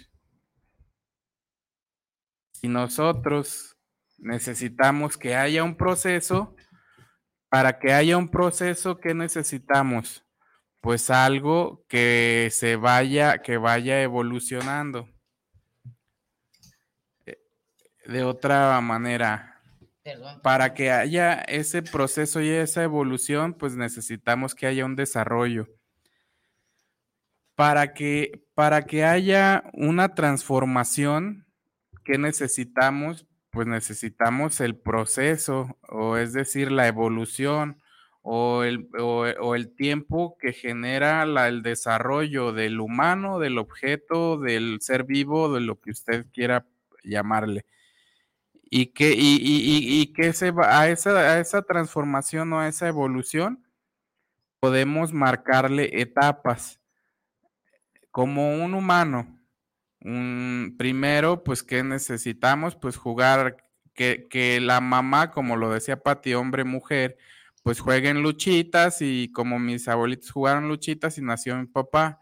[2.52, 3.76] si nosotros
[4.18, 6.54] necesitamos que haya un proceso,
[7.48, 10.24] para que haya un proceso, ¿qué necesitamos?
[10.80, 15.08] Pues algo que se vaya, que vaya evolucionando.
[18.10, 19.60] De otra manera.
[20.02, 20.40] Perdón.
[20.42, 25.68] Para que haya ese proceso y esa evolución, pues necesitamos que haya un desarrollo.
[27.54, 31.46] Para que, para que haya una transformación,
[32.04, 33.26] ¿qué necesitamos?
[33.50, 37.80] Pues necesitamos el proceso, o es decir, la evolución,
[38.22, 44.78] o el, o, el tiempo que genera la, el desarrollo del humano, del objeto, del
[44.80, 46.66] ser vivo, de lo que usted quiera
[47.02, 47.66] llamarle.
[48.70, 52.68] Y que, y, y, y que se va a esa, a esa transformación o a
[52.68, 53.66] esa evolución
[54.61, 56.80] podemos marcarle etapas.
[58.12, 59.40] Como un humano,
[60.00, 62.76] primero, pues, ¿qué necesitamos?
[62.76, 63.56] Pues jugar,
[63.94, 67.16] que, que la mamá, como lo decía Pati, hombre, mujer,
[67.62, 72.20] pues jueguen luchitas y como mis abuelitos jugaron luchitas y nació mi papá.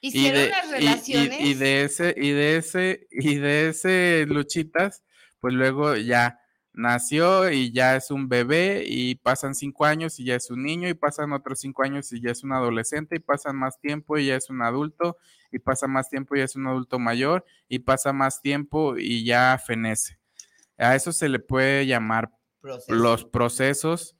[0.00, 1.40] Y de, las relaciones.
[1.40, 5.02] Y, de ese, y de ese, y de ese luchitas,
[5.40, 6.38] pues luego ya
[6.72, 10.88] nació y ya es un bebé y pasan cinco años y ya es un niño
[10.88, 14.26] y pasan otros cinco años y ya es un adolescente y pasan más tiempo y
[14.26, 15.16] ya es un adulto
[15.50, 19.24] y pasa más tiempo y ya es un adulto mayor y pasa más tiempo y
[19.24, 20.18] ya fenece.
[20.76, 22.30] A eso se le puede llamar
[22.88, 24.16] los procesos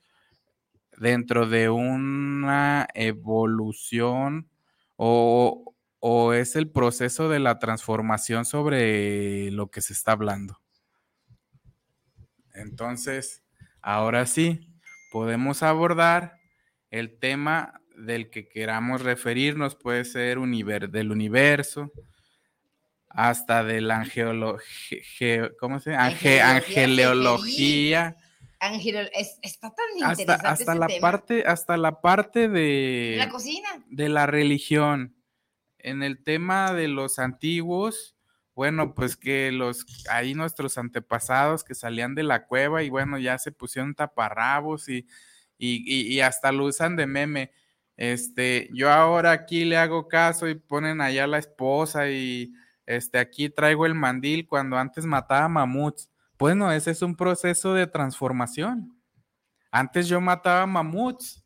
[0.96, 4.50] dentro de una evolución
[4.96, 10.60] o, o es el proceso de la transformación sobre lo que se está hablando.
[12.58, 13.42] Entonces,
[13.80, 14.68] ahora sí,
[15.10, 16.38] podemos abordar
[16.90, 21.92] el tema del que queramos referirnos, puede ser del universo,
[23.08, 25.52] hasta de la angeleología.
[29.42, 34.26] está tan interesante hasta, hasta la parte, hasta la parte de la cocina, de la
[34.26, 35.14] religión.
[35.78, 38.17] En el tema de los antiguos,
[38.58, 43.38] bueno, pues que los, ahí nuestros antepasados que salían de la cueva y bueno, ya
[43.38, 45.06] se pusieron taparrabos y,
[45.56, 47.52] y, hasta lo usan de meme.
[47.96, 52.52] Este, yo ahora aquí le hago caso y ponen allá la esposa y
[52.84, 56.10] este, aquí traigo el mandil cuando antes mataba mamuts.
[56.36, 59.00] Bueno, ese es un proceso de transformación.
[59.70, 61.44] Antes yo mataba mamuts,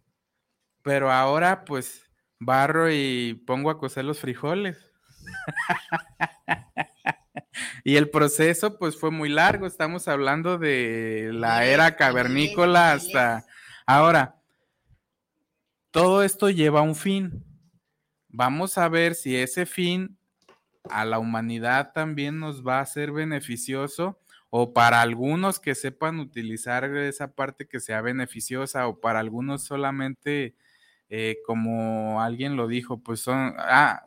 [0.81, 4.79] pero ahora pues barro y pongo a cocer los frijoles.
[7.85, 13.45] y el proceso pues fue muy largo, estamos hablando de la era cavernícola hasta
[13.87, 14.37] ahora.
[15.91, 17.45] Todo esto lleva a un fin.
[18.29, 20.17] Vamos a ver si ese fin
[20.89, 24.19] a la humanidad también nos va a ser beneficioso
[24.51, 30.55] o para algunos que sepan utilizar esa parte que sea beneficiosa o para algunos solamente
[31.09, 34.03] eh, como alguien lo dijo, pues son, ah,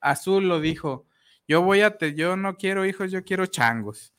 [0.00, 1.06] Azul lo dijo,
[1.50, 4.14] yo voy a, te, yo no quiero hijos, yo quiero changos.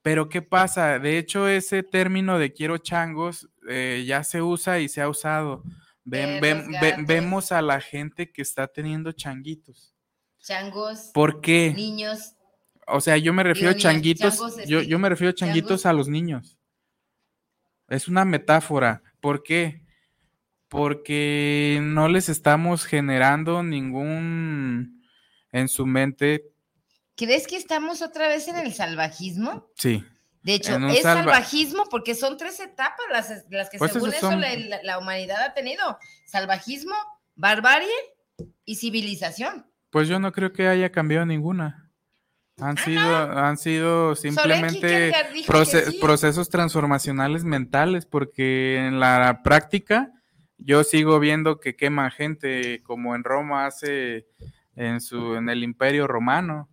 [0.00, 1.00] Pero ¿qué pasa?
[1.00, 5.64] De hecho, ese término de quiero changos eh, ya se usa y se ha usado.
[6.04, 9.96] vemos a la gente que está teniendo changuitos.
[10.38, 11.10] Changos.
[11.12, 11.72] ¿Por qué?
[11.74, 12.36] Niños.
[12.86, 15.92] O sea, yo me refiero a changuitos, yo, este, yo, me refiero a changuitos a
[15.92, 16.60] los niños.
[17.88, 19.02] Es una metáfora.
[19.20, 19.84] ¿Por qué?
[20.68, 25.02] Porque no les estamos generando ningún
[25.50, 26.51] en su mente
[27.16, 29.68] ¿Crees que estamos otra vez en el salvajismo?
[29.76, 30.04] Sí.
[30.42, 34.32] De hecho, es salvajismo porque son tres etapas las, las que pues según eso,
[34.82, 35.98] la, humanidad ha tenido.
[36.26, 36.94] Salvajismo,
[37.36, 37.92] barbarie
[38.64, 39.66] y civilización.
[39.90, 41.90] Pues yo no creo que haya cambiado ninguna.
[42.58, 45.12] Han ah, sido, han sido simplemente
[46.00, 50.12] procesos transformacionales mentales, porque en la práctica
[50.58, 54.26] yo sigo viendo que queman gente como en Roma hace
[54.74, 56.68] en su en el Imperio Romano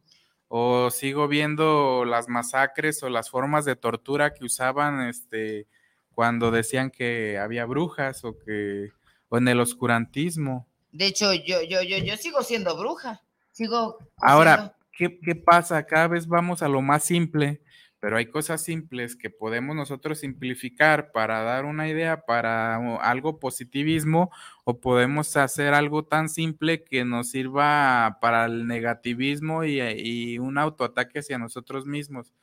[0.50, 5.68] o sigo viendo las masacres o las formas de tortura que usaban este
[6.12, 8.90] cuando decían que había brujas o que
[9.30, 10.68] o en el oscurantismo.
[10.92, 13.22] De hecho, yo yo yo yo sigo siendo bruja.
[13.52, 15.86] Sigo Ahora, ¿qué, ¿qué pasa?
[15.86, 17.62] Cada vez vamos a lo más simple
[18.00, 24.32] pero hay cosas simples que podemos nosotros simplificar para dar una idea, para algo positivismo,
[24.64, 31.20] o podemos hacer algo tan simple que nos sirva para el negativismo y, un autoataque
[31.20, 32.34] hacia nosotros mismos.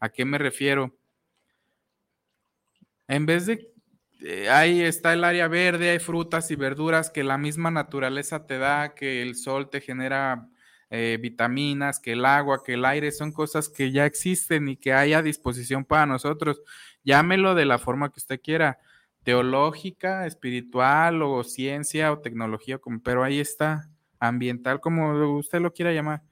[0.00, 0.94] ¿A qué me refiero?
[3.06, 3.70] En vez de
[4.22, 8.56] eh, ahí está el área verde, hay frutas y verduras que la misma naturaleza te
[8.56, 10.48] da, que el sol te genera
[10.90, 14.92] eh, vitaminas, que el agua, que el aire, son cosas que ya existen y que
[14.92, 16.62] hay a disposición para nosotros.
[17.04, 18.78] Llámelo de la forma que usted quiera,
[19.24, 26.22] teológica, espiritual o ciencia o tecnología, pero ahí está, ambiental, como usted lo quiera llamar.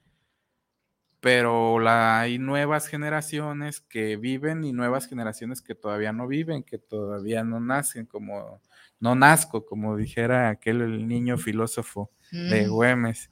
[1.20, 6.78] pero la, hay nuevas generaciones que viven y nuevas generaciones que todavía no viven, que
[6.78, 8.60] todavía no nacen, como
[8.98, 12.70] no nazco, como dijera aquel el niño filósofo de Mm.
[12.70, 13.30] Güemes.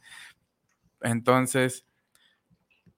[1.02, 1.86] Entonces,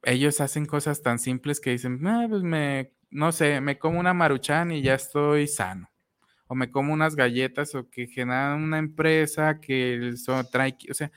[0.02, 4.14] ellos hacen cosas tan simples que dicen, "Ah, pues me, no sé, me como una
[4.14, 5.88] maruchan y ya estoy sano.
[6.48, 11.12] O me como unas galletas o que generan una empresa que eso trae, o sea,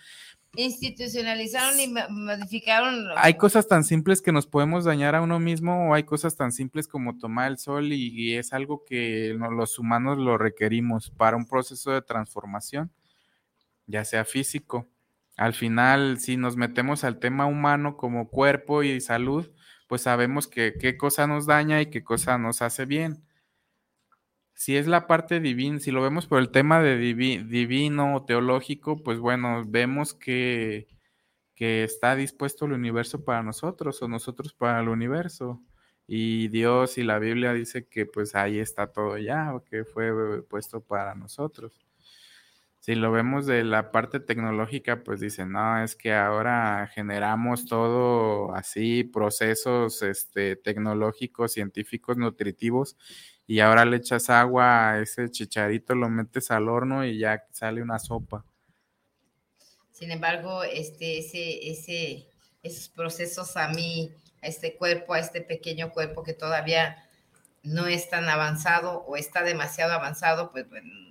[0.58, 3.06] Institucionalizaron y modificaron.
[3.18, 6.52] hay cosas tan simples que nos podemos dañar a uno mismo o hay cosas tan
[6.54, 11.36] simples como tomar el sol y, y es algo que los humanos lo requerimos para
[11.38, 12.92] un proceso de transformación,
[13.88, 14.88] ya sea físico.
[15.38, 19.52] Al final, si nos metemos al tema humano como cuerpo y salud,
[19.88, 23.24] pues sabemos que qué cosa nos daña y qué cosa nos hace bien.
[24.54, 28.26] Si es la parte divina, si lo vemos por el tema de divi- divino o
[28.26, 30.88] teológico, pues bueno, vemos que,
[31.56, 35.62] que está dispuesto el universo para nosotros o nosotros para el universo.
[36.08, 40.82] Y Dios y la Biblia dice que pues ahí está todo ya, que fue puesto
[40.82, 41.85] para nosotros.
[42.86, 48.54] Si lo vemos de la parte tecnológica, pues dicen, no, es que ahora generamos todo
[48.54, 52.96] así, procesos este, tecnológicos, científicos, nutritivos,
[53.48, 57.82] y ahora le echas agua a ese chicharito, lo metes al horno y ya sale
[57.82, 58.46] una sopa.
[59.92, 62.28] Sin embargo, este, ese, ese,
[62.62, 64.12] esos procesos a mí,
[64.44, 67.04] a este cuerpo, a este pequeño cuerpo que todavía
[67.64, 71.05] no es tan avanzado o está demasiado avanzado, pues bueno,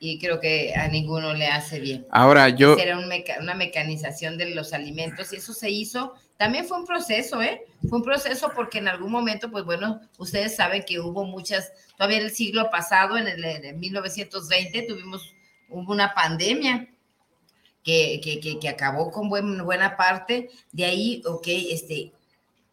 [0.00, 2.06] y creo que a ninguno le hace bien.
[2.10, 6.14] Ahora yo, Era un meca- una mecanización de los alimentos y eso se hizo.
[6.36, 7.62] También fue un proceso, ¿eh?
[7.88, 12.18] Fue un proceso porque en algún momento, pues bueno, ustedes saben que hubo muchas, todavía
[12.18, 15.34] en el siglo pasado, en el en el 1920, tuvimos,
[15.68, 16.86] hubo una pandemia
[17.82, 20.48] que, que, que, que acabó con buen- buena parte.
[20.72, 22.12] De ahí, ok, este,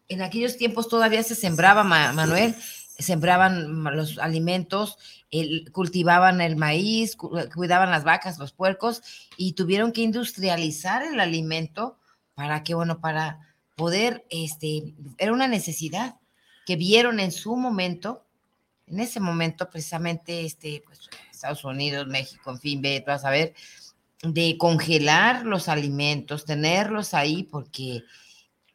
[0.08, 2.54] en aquellos tiempos todavía se sembraba, Ma- Manuel,
[2.98, 4.96] sembraban los alimentos,
[5.30, 9.02] el- cultivaban el maíz, cu- cuidaban las vacas, los puercos,
[9.36, 11.98] y tuvieron que industrializar el alimento
[12.34, 13.40] para que, bueno, para
[13.74, 16.16] poder, este, era una necesidad
[16.66, 18.24] que vieron en su momento,
[18.86, 21.00] en ese momento precisamente, este, pues,
[21.30, 23.54] Estados Unidos, México, en fin, ve, vas a ver,
[24.22, 28.02] de congelar los alimentos, tenerlos ahí, porque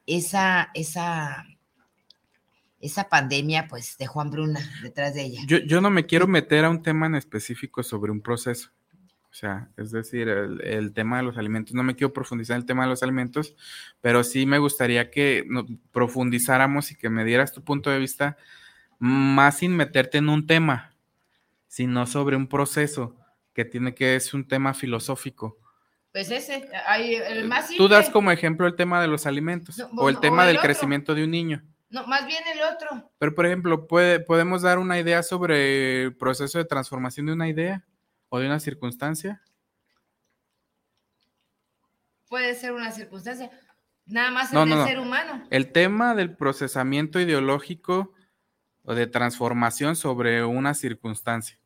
[0.06, 1.46] esa, esa,
[2.82, 5.42] esa pandemia, pues, dejó hambruna detrás de ella.
[5.48, 8.70] yo, yo no me quiero meter a un tema en específico sobre un proceso.
[9.30, 12.62] O sea, es decir, el, el tema de los alimentos, no me quiero profundizar en
[12.62, 13.56] el tema de los alimentos,
[14.02, 15.46] pero sí me gustaría que
[15.94, 18.36] profundizáramos y que me dieras tu punto de vista
[19.00, 20.94] más sin meterte en un tema,
[21.68, 23.16] sino sobre un proceso
[23.54, 25.58] que tiene que es un tema filosófico.
[26.12, 29.88] Pues ese, hay el más Tú das como ejemplo el tema de los alimentos No,
[29.96, 30.68] o el o tema el del otro.
[30.68, 31.64] crecimiento de un niño.
[31.92, 33.12] No, más bien el otro.
[33.20, 37.50] Pero, por ejemplo, puede, podemos dar una idea sobre el proceso de transformación de una
[37.50, 37.86] idea
[38.30, 39.42] o de una circunstancia.
[42.30, 43.52] Puede ser una circunstancia.
[44.06, 44.86] Nada más el No, del no.
[44.86, 45.44] ser humano.
[45.50, 48.14] El tema del procesamiento ideológico
[48.84, 51.60] o de transformación sobre una circunstancia.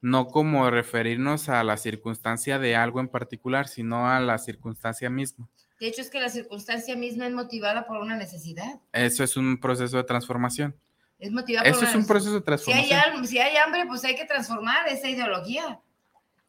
[0.00, 5.48] No como referirnos a la circunstancia de algo en particular, sino a la circunstancia misma.
[5.80, 8.80] De hecho, es que la circunstancia misma es motivada por una necesidad.
[8.92, 10.76] Eso es un proceso de transformación.
[11.18, 13.26] Es motivada por Eso una es un proceso de Si hay, transformación.
[13.26, 15.80] si hay hambre, pues hay que transformar esa ideología.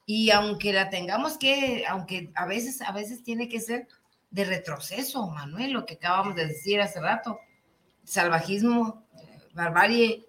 [0.05, 3.87] Y aunque la tengamos que, aunque a veces, a veces tiene que ser
[4.31, 7.39] de retroceso, Manuel, lo que acabamos de decir hace rato,
[8.03, 10.25] salvajismo, eh, barbarie,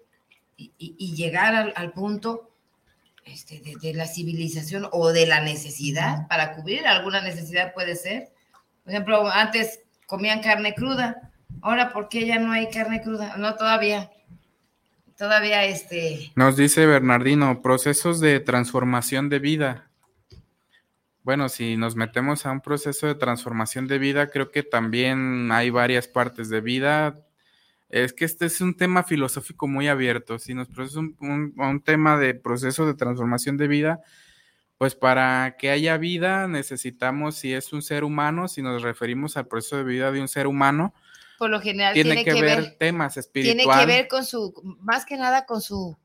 [0.57, 2.51] y, y- y llegar al, al punto
[3.25, 8.32] este, de, de la civilización o de la necesidad, para cubrir alguna necesidad puede ser.
[8.83, 11.31] Por ejemplo, antes comían carne cruda,
[11.61, 13.37] ahora ¿por qué ya no hay carne cruda?
[13.37, 14.11] No, todavía,
[15.17, 16.31] todavía este...
[16.35, 19.89] Nos dice Bernardino, procesos de transformación de vida.
[21.23, 25.69] Bueno, si nos metemos a un proceso de transformación de vida, creo que también hay
[25.69, 27.15] varias partes de vida.
[27.87, 30.37] Es que este es un tema filosófico muy abierto.
[30.37, 34.01] Si nos procesa un, un- un tema de proceso de transformación de vida,
[34.83, 39.47] pues para que haya vida necesitamos, si es un ser humano, si nos referimos al
[39.47, 40.93] proceso de vida de un ser humano,
[41.39, 43.21] por lo general tiene, tiene, que, que, ver, ver, temas tiene
[43.53, 43.85] espirituales.
[43.85, 45.97] que ver con su, más que nada con su,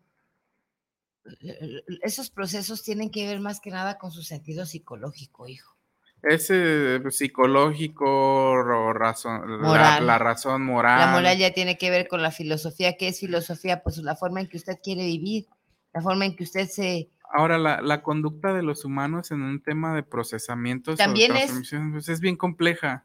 [2.02, 5.76] esos procesos tienen que ver más que nada con su sentido psicológico, hijo.
[6.22, 10.06] Ese psicológico o razón, la, Moral.
[10.06, 11.00] la razón moral.
[11.00, 12.96] La moral ya tiene que ver con la filosofía.
[12.96, 13.82] ¿Qué es filosofía?
[13.82, 15.48] Pues la forma en que usted quiere vivir,
[15.92, 17.10] la forma en que usted se...
[17.30, 21.50] Ahora, la, la conducta de los humanos en un tema de procesamiento o También es-
[21.92, 23.04] pues, es bien compleja.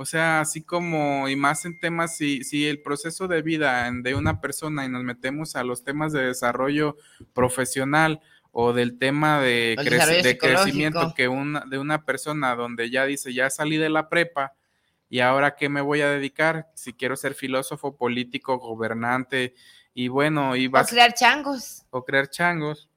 [0.00, 4.14] O sea, así como, y más en temas, si, si el proceso de vida de
[4.14, 6.96] una persona y nos metemos a los temas de desarrollo
[7.34, 8.20] profesional
[8.52, 9.74] o del tema de,
[10.22, 14.52] de crecimiento que una, de una persona donde ya dice, ya salí de la prepa
[15.08, 19.54] y ahora qué me voy a dedicar, si quiero ser filósofo, político, gobernante,
[19.94, 20.86] y bueno, y vas...
[20.86, 21.86] O crear changos.
[21.90, 22.87] O crear changos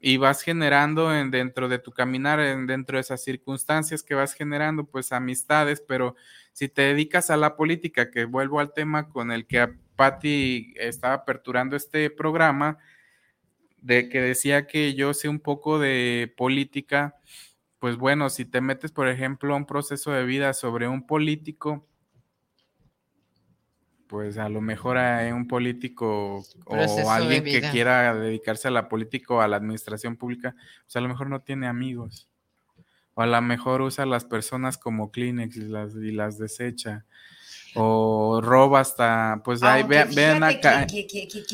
[0.00, 4.34] y vas generando en, dentro de tu caminar, en, dentro de esas circunstancias que vas
[4.34, 6.14] generando, pues amistades, pero
[6.52, 11.14] si te dedicas a la política, que vuelvo al tema con el que Patti estaba
[11.14, 12.78] aperturando este programa,
[13.80, 17.16] de que decía que yo sé un poco de política,
[17.78, 21.87] pues bueno, si te metes, por ejemplo, a un proceso de vida sobre un político,
[24.08, 29.34] pues a lo mejor hay un político o alguien que quiera dedicarse a la política
[29.34, 32.26] o a la administración pública, pues a lo mejor no tiene amigos.
[33.14, 37.04] O a lo mejor usa a las personas como Kleenex y las, y las desecha.
[37.74, 40.86] O roba hasta, pues ahí vean, acá.
[40.86, 41.06] Que,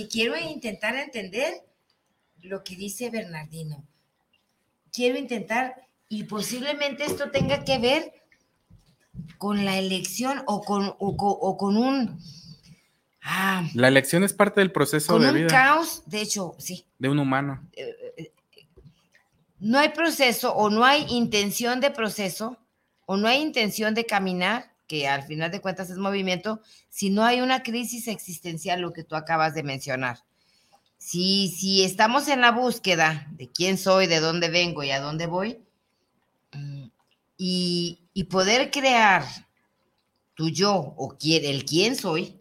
[0.08, 1.54] quiero intentar entender
[2.40, 3.84] lo que dice Bernardino.
[4.92, 8.12] Quiero intentar, y posiblemente esto tenga que ver
[9.38, 12.20] con la elección o con, o con un
[13.26, 13.66] Ah.
[13.72, 15.44] la elección es parte del proceso de vida.
[15.44, 16.84] un caos, de hecho, sí.
[16.98, 17.66] De un humano.
[17.72, 18.32] Eh, eh,
[19.60, 22.58] no hay proceso o no hay intención de proceso
[23.06, 26.60] o no hay intención de caminar, que al final de cuentas es movimiento,
[26.90, 30.18] si no hay una crisis existencial, lo que tú acabas de mencionar.
[30.98, 35.26] Si, si estamos en la búsqueda de quién soy, de dónde vengo y a dónde
[35.26, 35.60] voy,
[36.52, 36.88] mm,
[37.38, 39.24] y, y poder crear
[40.34, 42.38] tu yo o el quién soy,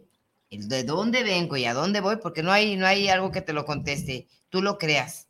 [0.58, 3.52] de dónde vengo y a dónde voy, porque no hay, no hay algo que te
[3.52, 5.28] lo conteste, tú lo creas,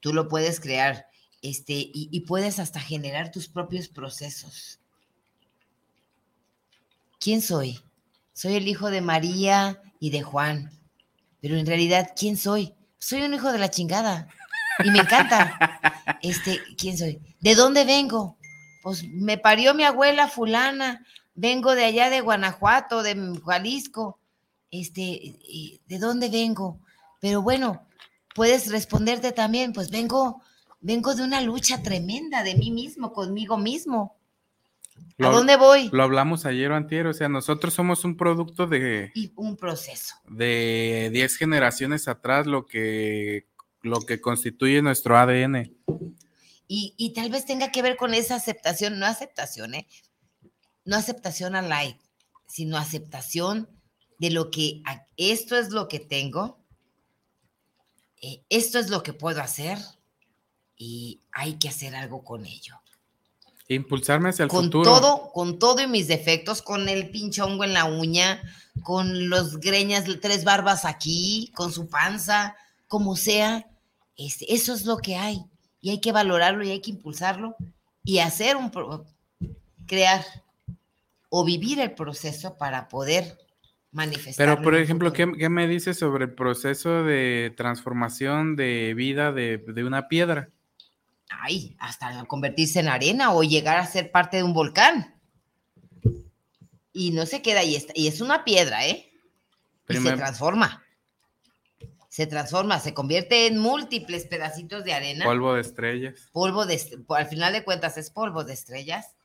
[0.00, 1.06] tú lo puedes crear,
[1.42, 4.78] este, y, y puedes hasta generar tus propios procesos.
[7.18, 7.80] ¿Quién soy?
[8.32, 10.70] Soy el hijo de María y de Juan,
[11.40, 12.74] pero en realidad, ¿quién soy?
[12.98, 14.28] Soy un hijo de la chingada
[14.82, 15.80] y me encanta.
[16.22, 17.20] Este, ¿quién soy?
[17.40, 18.38] ¿De dónde vengo?
[18.82, 21.04] Pues me parió mi abuela fulana,
[21.34, 24.18] vengo de allá de Guanajuato, de Jalisco,
[24.70, 26.80] este, ¿de dónde vengo?
[27.20, 27.86] Pero bueno,
[28.34, 30.42] puedes responderte también, pues vengo,
[30.80, 34.16] vengo de una lucha tremenda de mí mismo, conmigo mismo.
[35.18, 35.90] ¿A dónde voy?
[35.92, 39.12] Lo hablamos ayer o antier, o sea, nosotros somos un producto de...
[39.14, 40.16] Y un proceso.
[40.28, 43.46] De 10 generaciones atrás, lo que,
[43.82, 45.72] lo que constituye nuestro ADN.
[46.66, 49.86] Y, y, tal vez tenga que ver con esa aceptación, no aceptación, ¿eh?
[50.84, 52.00] No aceptación al like,
[52.46, 53.68] sino aceptación
[54.18, 54.82] de lo que
[55.16, 56.58] esto es lo que tengo,
[58.22, 59.78] eh, esto es lo que puedo hacer
[60.76, 62.80] y hay que hacer algo con ello.
[63.68, 64.84] Impulsarme hacia el con futuro.
[64.84, 68.42] Todo, con todo y mis defectos, con el pinchongo en la uña,
[68.82, 72.56] con los greñas, tres barbas aquí, con su panza,
[72.86, 73.66] como sea,
[74.16, 75.44] este, eso es lo que hay.
[75.80, 77.56] Y hay que valorarlo y hay que impulsarlo
[78.02, 78.70] y hacer un,
[79.86, 80.24] crear
[81.36, 83.36] o vivir el proceso para poder
[83.90, 84.46] manifestar.
[84.46, 90.06] Pero, por ejemplo, ¿qué, me dices sobre el proceso de transformación de vida de, una
[90.06, 90.50] piedra?
[91.28, 95.20] Ay, hasta convertirse en arena o llegar a ser parte de un volcán.
[96.92, 99.10] Y no se queda ahí, y es una piedra, ¿eh?
[99.88, 100.84] Y se transforma.
[102.08, 105.24] Se transforma, se convierte en múltiples pedacitos de arena.
[105.24, 106.28] Polvo de estrellas.
[106.30, 109.16] Polvo de, al final de cuentas es polvo de estrellas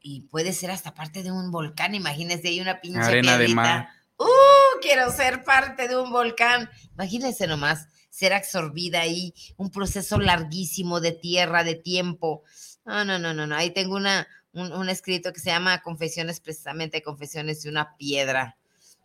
[0.00, 3.88] y puede ser hasta parte de un volcán, imagínese ahí una pinche Arena de mar.
[4.18, 4.80] ¡Uh!
[4.80, 6.68] Quiero ser parte de un volcán.
[6.94, 12.42] Imagínense nomás, ser absorbida ahí, un proceso larguísimo de tierra, de tiempo.
[12.84, 13.54] No, no, no, no, no.
[13.54, 18.56] Ahí tengo una, un, un escrito que se llama Confesiones, precisamente Confesiones de una piedra.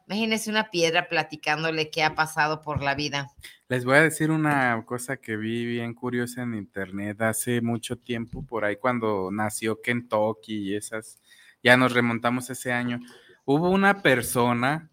[0.08, 3.30] Imagínese una piedra platicándole qué ha pasado por la vida.
[3.68, 8.46] Les voy a decir una cosa que vi bien curiosa en internet hace mucho tiempo,
[8.46, 11.20] por ahí cuando nació Kentucky y esas,
[11.62, 13.02] ya nos remontamos ese año.
[13.44, 14.90] Hubo una persona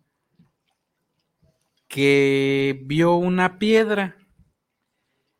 [1.87, 4.17] que vio una piedra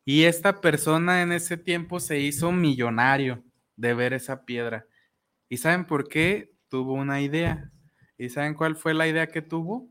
[0.05, 3.43] y esta persona en ese tiempo se hizo millonario
[3.75, 4.87] de ver esa piedra.
[5.49, 6.55] ¿Y saben por qué?
[6.68, 7.72] Tuvo una idea.
[8.16, 9.88] ¿Y saben cuál fue la idea que tuvo?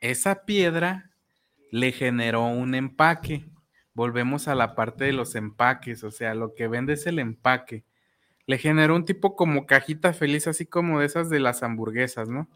[0.00, 1.10] Esa piedra
[1.70, 3.46] le generó un empaque.
[3.94, 7.84] Volvemos a la parte de los empaques, o sea, lo que vende es el empaque.
[8.46, 12.48] Le generó un tipo como cajita feliz, así como de esas de las hamburguesas, ¿no?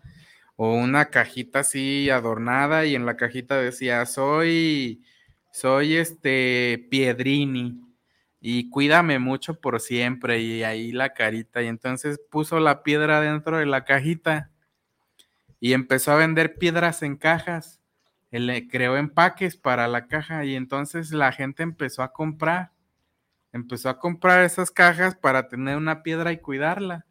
[0.56, 5.04] O una cajita así adornada y en la cajita decía, soy,
[5.52, 7.85] soy este Piedrini.
[8.40, 13.58] Y cuídame mucho por siempre y ahí la carita y entonces puso la piedra dentro
[13.58, 14.50] de la cajita
[15.60, 17.80] y empezó a vender piedras en cajas.
[18.30, 22.72] Él creó empaques para la caja y entonces la gente empezó a comprar,
[23.52, 27.06] empezó a comprar esas cajas para tener una piedra y cuidarla.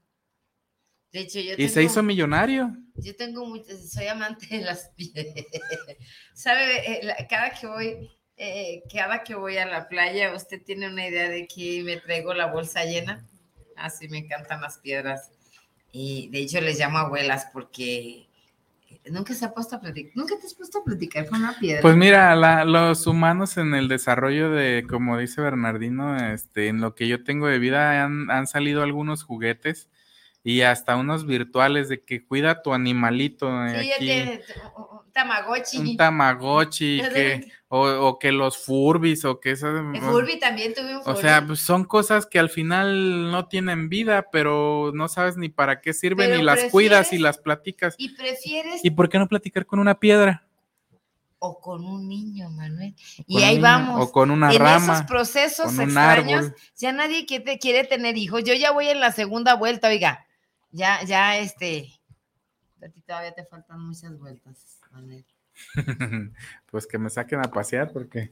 [1.12, 2.76] De hecho, yo y se hizo millonario.
[2.96, 5.34] Yo tengo mucho, soy amante de las piedras.
[6.34, 7.08] ¿Sabe?
[7.08, 11.30] Eh, cada que voy, eh, cada que voy a la playa, usted tiene una idea
[11.30, 13.26] de que me traigo la bolsa llena.
[13.76, 15.32] Así me encantan las piedras.
[15.92, 18.28] Y de hecho les llamo abuelas porque
[19.10, 21.82] nunca se ha puesto a platicar, nunca te has puesto a platicar con una piedra.
[21.82, 27.08] Pues mira, los humanos en el desarrollo de, como dice Bernardino, este, en lo que
[27.08, 29.90] yo tengo de vida han, han salido algunos juguetes
[30.46, 33.50] y hasta unos virtuales de que cuida tu animalito.
[33.68, 34.12] Sí, aquí.
[34.78, 35.78] un tamagotchi.
[35.80, 39.76] Un tamagotchi, que, o, que los furbis, o que eso.
[39.76, 41.18] El furby también tuve un furby.
[41.18, 45.50] O sea, pues son cosas que al final no tienen vida, pero no sabes ni
[45.50, 47.96] para qué sirven, y las cuidas y las platicas.
[47.98, 48.86] Y prefieres.
[48.86, 50.44] ¿Y por qué no platicar con una piedra?
[51.40, 52.96] o con un niño, Manuel.
[53.28, 54.02] Y ahí vamos.
[54.02, 54.76] O con una rama.
[54.78, 58.44] En esos procesos extraños, ya nadie quiere, quiere tener hijos.
[58.44, 60.25] Yo ya voy en la segunda vuelta, oiga
[60.76, 61.90] ya, ya, este,
[62.84, 64.82] a ti todavía te faltan muchas vueltas,
[66.70, 68.30] pues que me saquen a pasear porque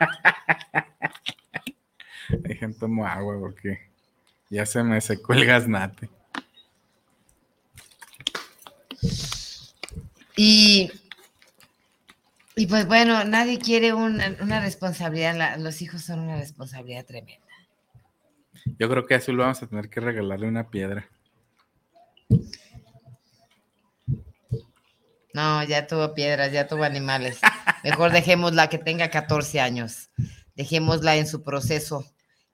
[2.30, 3.90] dejen tomo agua porque
[4.48, 6.08] ya se me secó el gaznate.
[10.36, 10.90] Y,
[12.56, 17.44] y pues bueno, nadie quiere una, una responsabilidad, los hijos son una responsabilidad tremenda.
[18.78, 21.06] Yo creo que a Azul vamos a tener que regalarle una piedra.
[25.34, 27.40] No, ya tuvo piedras, ya tuvo animales.
[27.82, 30.10] Mejor dejémosla que tenga 14 años.
[30.54, 32.06] Dejémosla en su proceso,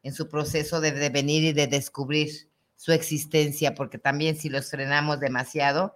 [0.03, 5.21] en su proceso de, venir y de descubrir su existencia, porque también si los frenamos
[5.21, 5.95] demasiado,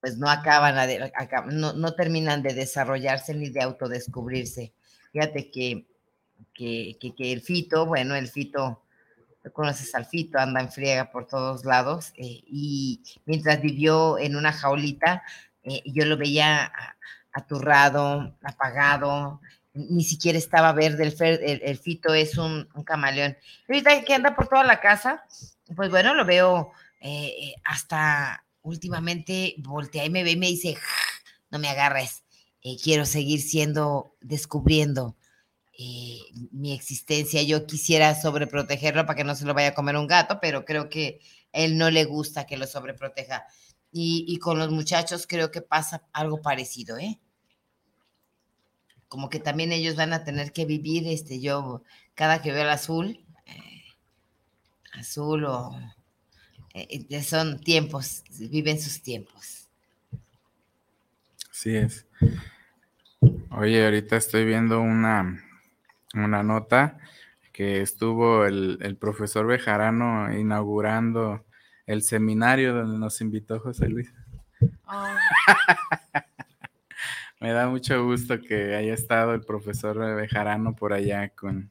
[0.00, 0.76] pues no acaban,
[1.48, 4.74] no, no, terminan de desarrollarse ni de autodescubrirse.
[5.12, 5.86] Fíjate que,
[6.52, 8.83] que, que el fito, bueno, el fito
[9.52, 14.52] conoces al Fito, anda en friega por todos lados, eh, y mientras vivió en una
[14.52, 15.22] jaulita,
[15.62, 16.72] eh, yo lo veía
[17.32, 19.40] aturrado, apagado,
[19.74, 23.36] ni siquiera estaba verde, el, el, Fito es un, camaleón.
[23.68, 25.24] ahorita que anda por toda la casa,
[25.74, 30.76] pues bueno, lo veo eh, hasta últimamente voltea y me ve y me dice,
[31.50, 32.22] no me agarres,
[32.82, 35.16] quiero seguir siendo, descubriendo
[35.76, 36.20] eh,
[36.52, 37.42] mi existencia.
[37.42, 40.88] Yo quisiera sobreprotegerlo para que no se lo vaya a comer un gato, pero creo
[40.88, 41.20] que
[41.52, 43.44] él no le gusta que lo sobreproteja.
[43.96, 47.20] Y, con los muchachos creo que pasa algo parecido, ¿eh?
[49.06, 52.70] Como que también ellos van a tener que vivir, este, yo, cada que veo el
[52.70, 53.84] azul, eh,
[54.94, 55.78] azul o...
[56.74, 59.68] Eh, son tiempos, viven sus tiempos.
[61.52, 62.04] Así es.
[63.52, 65.40] Oye, ahorita estoy viendo una,
[66.14, 66.98] una nota
[67.52, 71.44] que estuvo el, profesor Bejarano inaugurando
[71.86, 74.12] el seminario donde nos invitó José Luis.
[74.86, 75.14] Oh.
[77.40, 81.70] Me da mucho gusto que haya estado el profesor Bejarano por allá con,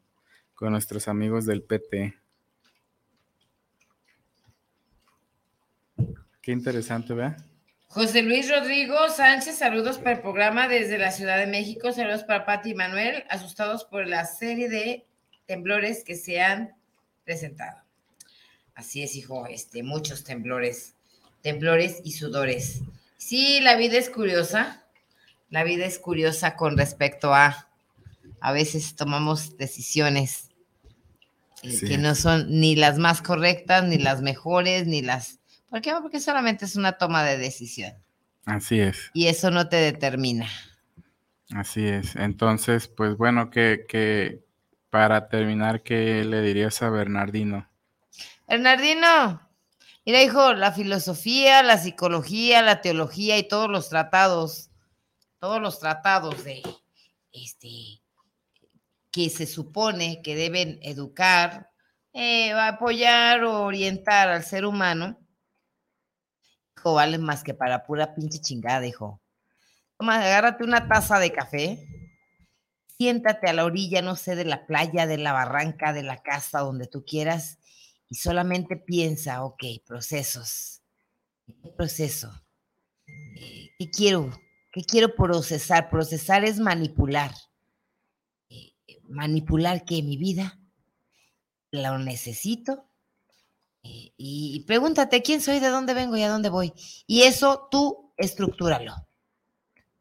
[0.53, 2.15] con nuestros amigos del PT.
[6.41, 7.52] Qué interesante, ¿verdad?
[7.93, 11.91] José Luis Rodrigo Sánchez, saludos para el programa desde la Ciudad de México.
[11.91, 15.05] Saludos para Pati y Manuel, asustados por la serie de
[15.45, 16.75] temblores que se han
[17.23, 17.83] presentado.
[18.73, 20.95] Así es, hijo, este, muchos temblores,
[21.43, 22.81] temblores y sudores.
[23.17, 24.83] Sí, la vida es curiosa.
[25.51, 27.69] La vida es curiosa con respecto a,
[28.39, 30.49] a veces tomamos decisiones
[31.61, 35.42] eh, que no son ni las más correctas, ni las mejores, ni las
[35.73, 35.91] ¿Por qué?
[36.03, 37.93] Porque solamente es una toma de decisión.
[38.45, 39.09] Así es.
[39.15, 40.47] Y eso no te determina.
[41.49, 42.15] Así es.
[42.15, 44.45] Entonces, pues bueno, que,
[44.91, 47.67] para terminar, ¿qué le dirías a Bernardino?
[48.47, 49.49] Bernardino,
[50.05, 54.69] mira, hijo, la filosofía, la psicología, la teología y todos los tratados,
[55.39, 56.61] todos los tratados de
[57.31, 58.03] este
[59.09, 61.71] que se supone que deben educar,
[62.13, 65.17] eh, apoyar o orientar al ser humano,
[66.91, 69.21] vale más que para pura pinche chingada, hijo.
[69.97, 71.79] Toma, agárrate una taza de café,
[72.97, 76.59] siéntate a la orilla, no sé, de la playa, de la barranca, de la casa,
[76.59, 77.59] donde tú quieras,
[78.09, 80.81] y solamente piensa, ok, procesos.
[81.45, 82.33] ¿Qué proceso?
[83.07, 84.31] Eh, ¿Qué quiero?
[84.71, 85.89] ¿Qué quiero procesar?
[85.89, 87.31] Procesar es manipular.
[88.49, 88.73] Eh,
[89.03, 90.59] manipular que mi vida
[91.71, 92.89] lo necesito.
[93.83, 96.73] Y, y pregúntate quién soy, de dónde vengo y a dónde voy.
[97.05, 98.95] Y eso tú estructúralo.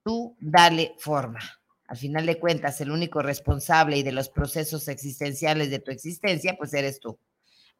[0.05, 1.41] Tú dale forma.
[1.87, 6.57] Al final de cuentas, el único responsable y de los procesos existenciales de tu existencia,
[6.57, 7.18] pues eres tú.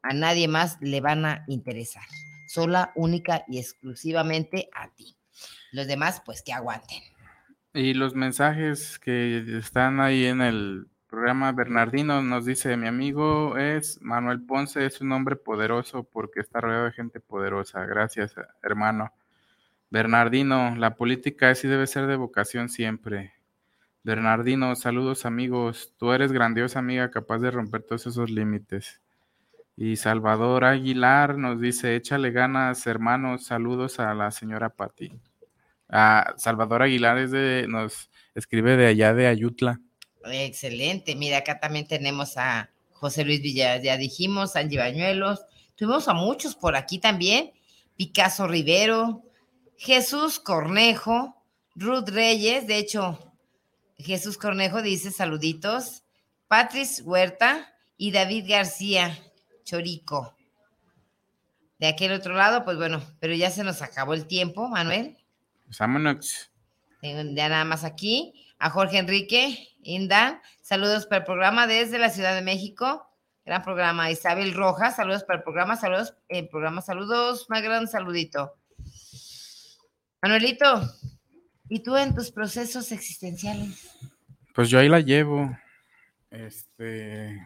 [0.03, 2.05] A nadie más le van a interesar.
[2.47, 5.17] Sola, única y exclusivamente a ti.
[5.71, 7.03] Los demás, pues que aguanten.
[7.73, 14.01] Y los mensajes que están ahí en el programa Bernardino nos dice, mi amigo es
[14.01, 17.85] Manuel Ponce, es un hombre poderoso porque está rodeado de gente poderosa.
[17.85, 19.13] Gracias, hermano.
[19.91, 23.35] Bernardino, la política así debe ser de vocación siempre.
[24.03, 25.93] Bernardino, saludos amigos.
[25.99, 29.03] Tú eres grandiosa amiga capaz de romper todos esos límites.
[29.77, 33.45] Y Salvador Aguilar nos dice, échale ganas, hermanos.
[33.45, 35.13] Saludos a la señora Pati.
[35.91, 39.79] Ah, Salvador Aguilar es de, nos escribe de allá de Ayutla.
[40.25, 41.15] Excelente.
[41.15, 45.45] Mira, acá también tenemos a José Luis Villas, ya dijimos, Angie Bañuelos.
[45.75, 47.53] Tuvimos a muchos por aquí también.
[47.97, 49.23] Picasso Rivero,
[49.77, 51.43] Jesús Cornejo,
[51.75, 53.33] Ruth Reyes, de hecho,
[53.97, 56.03] Jesús Cornejo dice saluditos.
[56.49, 59.19] Patrice Huerta y David García
[59.65, 60.37] Chorico.
[61.79, 65.17] De aquel otro lado, pues bueno, pero ya se nos acabó el tiempo, Manuel.
[65.65, 66.51] Pues vámonos.
[67.01, 68.35] Ya nada más aquí.
[68.59, 73.07] A Jorge Enrique, Inda, saludos para el programa desde la Ciudad de México.
[73.45, 74.11] Gran programa.
[74.11, 78.55] Isabel Rojas, saludos para el programa, saludos, el programa, saludos, más gran saludito.
[80.23, 80.83] Manuelito,
[81.69, 83.91] ¿y tú en tus procesos existenciales?
[84.55, 85.51] Pues yo ahí la llevo.
[86.31, 87.45] Este,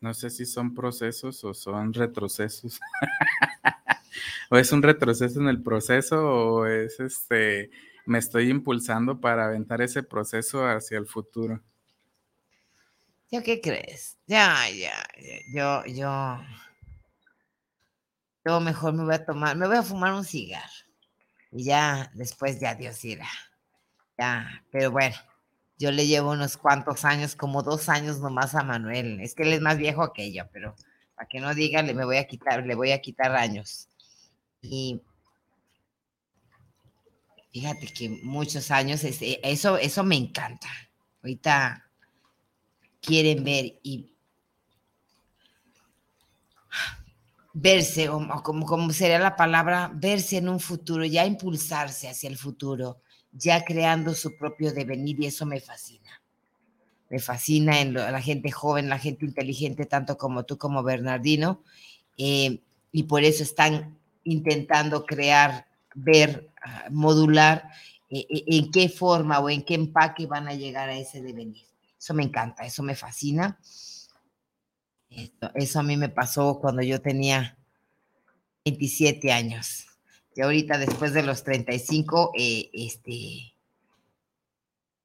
[0.00, 2.80] no sé si son procesos o son retrocesos.
[4.50, 7.70] o es un retroceso en el proceso o es este,
[8.06, 11.60] me estoy impulsando para aventar ese proceso hacia el futuro.
[13.30, 14.16] ¿Yo qué crees?
[14.26, 15.06] Ya, ya,
[15.52, 16.38] yo, yo,
[18.44, 20.70] yo mejor me voy a tomar, me voy a fumar un cigarro
[21.50, 23.28] y ya después ya Dios irá.
[24.16, 25.16] Ya, pero bueno,
[25.78, 29.20] yo le llevo unos cuantos años, como dos años nomás a Manuel.
[29.20, 30.74] Es que él es más viejo que yo, pero
[31.16, 33.88] para que no diga, le me voy a quitar, le voy a quitar años.
[34.62, 35.02] Y
[37.56, 40.68] fíjate que muchos años, este, eso, eso me encanta.
[41.22, 41.90] Ahorita
[43.00, 44.12] quieren ver y
[47.54, 48.10] verse,
[48.42, 53.00] como, como sería la palabra, verse en un futuro, ya impulsarse hacia el futuro,
[53.32, 56.22] ya creando su propio devenir y eso me fascina.
[57.08, 61.62] Me fascina en la gente joven, la gente inteligente, tanto como tú como Bernardino,
[62.18, 62.60] eh,
[62.92, 66.50] y por eso están intentando crear, ver,
[66.90, 67.68] modular
[68.08, 71.66] eh, eh, en qué forma o en qué empaque van a llegar a ese devenir.
[71.98, 73.58] Eso me encanta, eso me fascina.
[75.54, 77.56] eso a mí me pasó cuando yo tenía
[78.64, 79.86] 27 años.
[80.34, 83.54] Y ahorita, después de los 35, eh, este,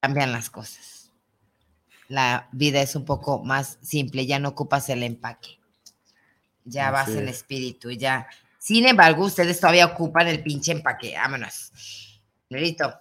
[0.01, 1.12] cambian las cosas.
[2.09, 5.59] La vida es un poco más simple, ya no ocupas el empaque.
[6.66, 8.28] Ya vas en espíritu, ya.
[8.62, 11.16] Sin embargo, ustedes todavía ocupan el pinche empaque.
[11.16, 12.22] Vámonos.
[12.51, 12.93] Nerito,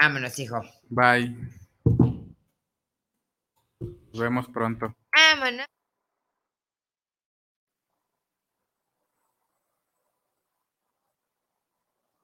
[0.00, 0.62] vámonos, hijo.
[0.88, 1.36] Bye.
[3.80, 4.94] Nos vemos pronto.
[5.12, 5.66] Vámonos.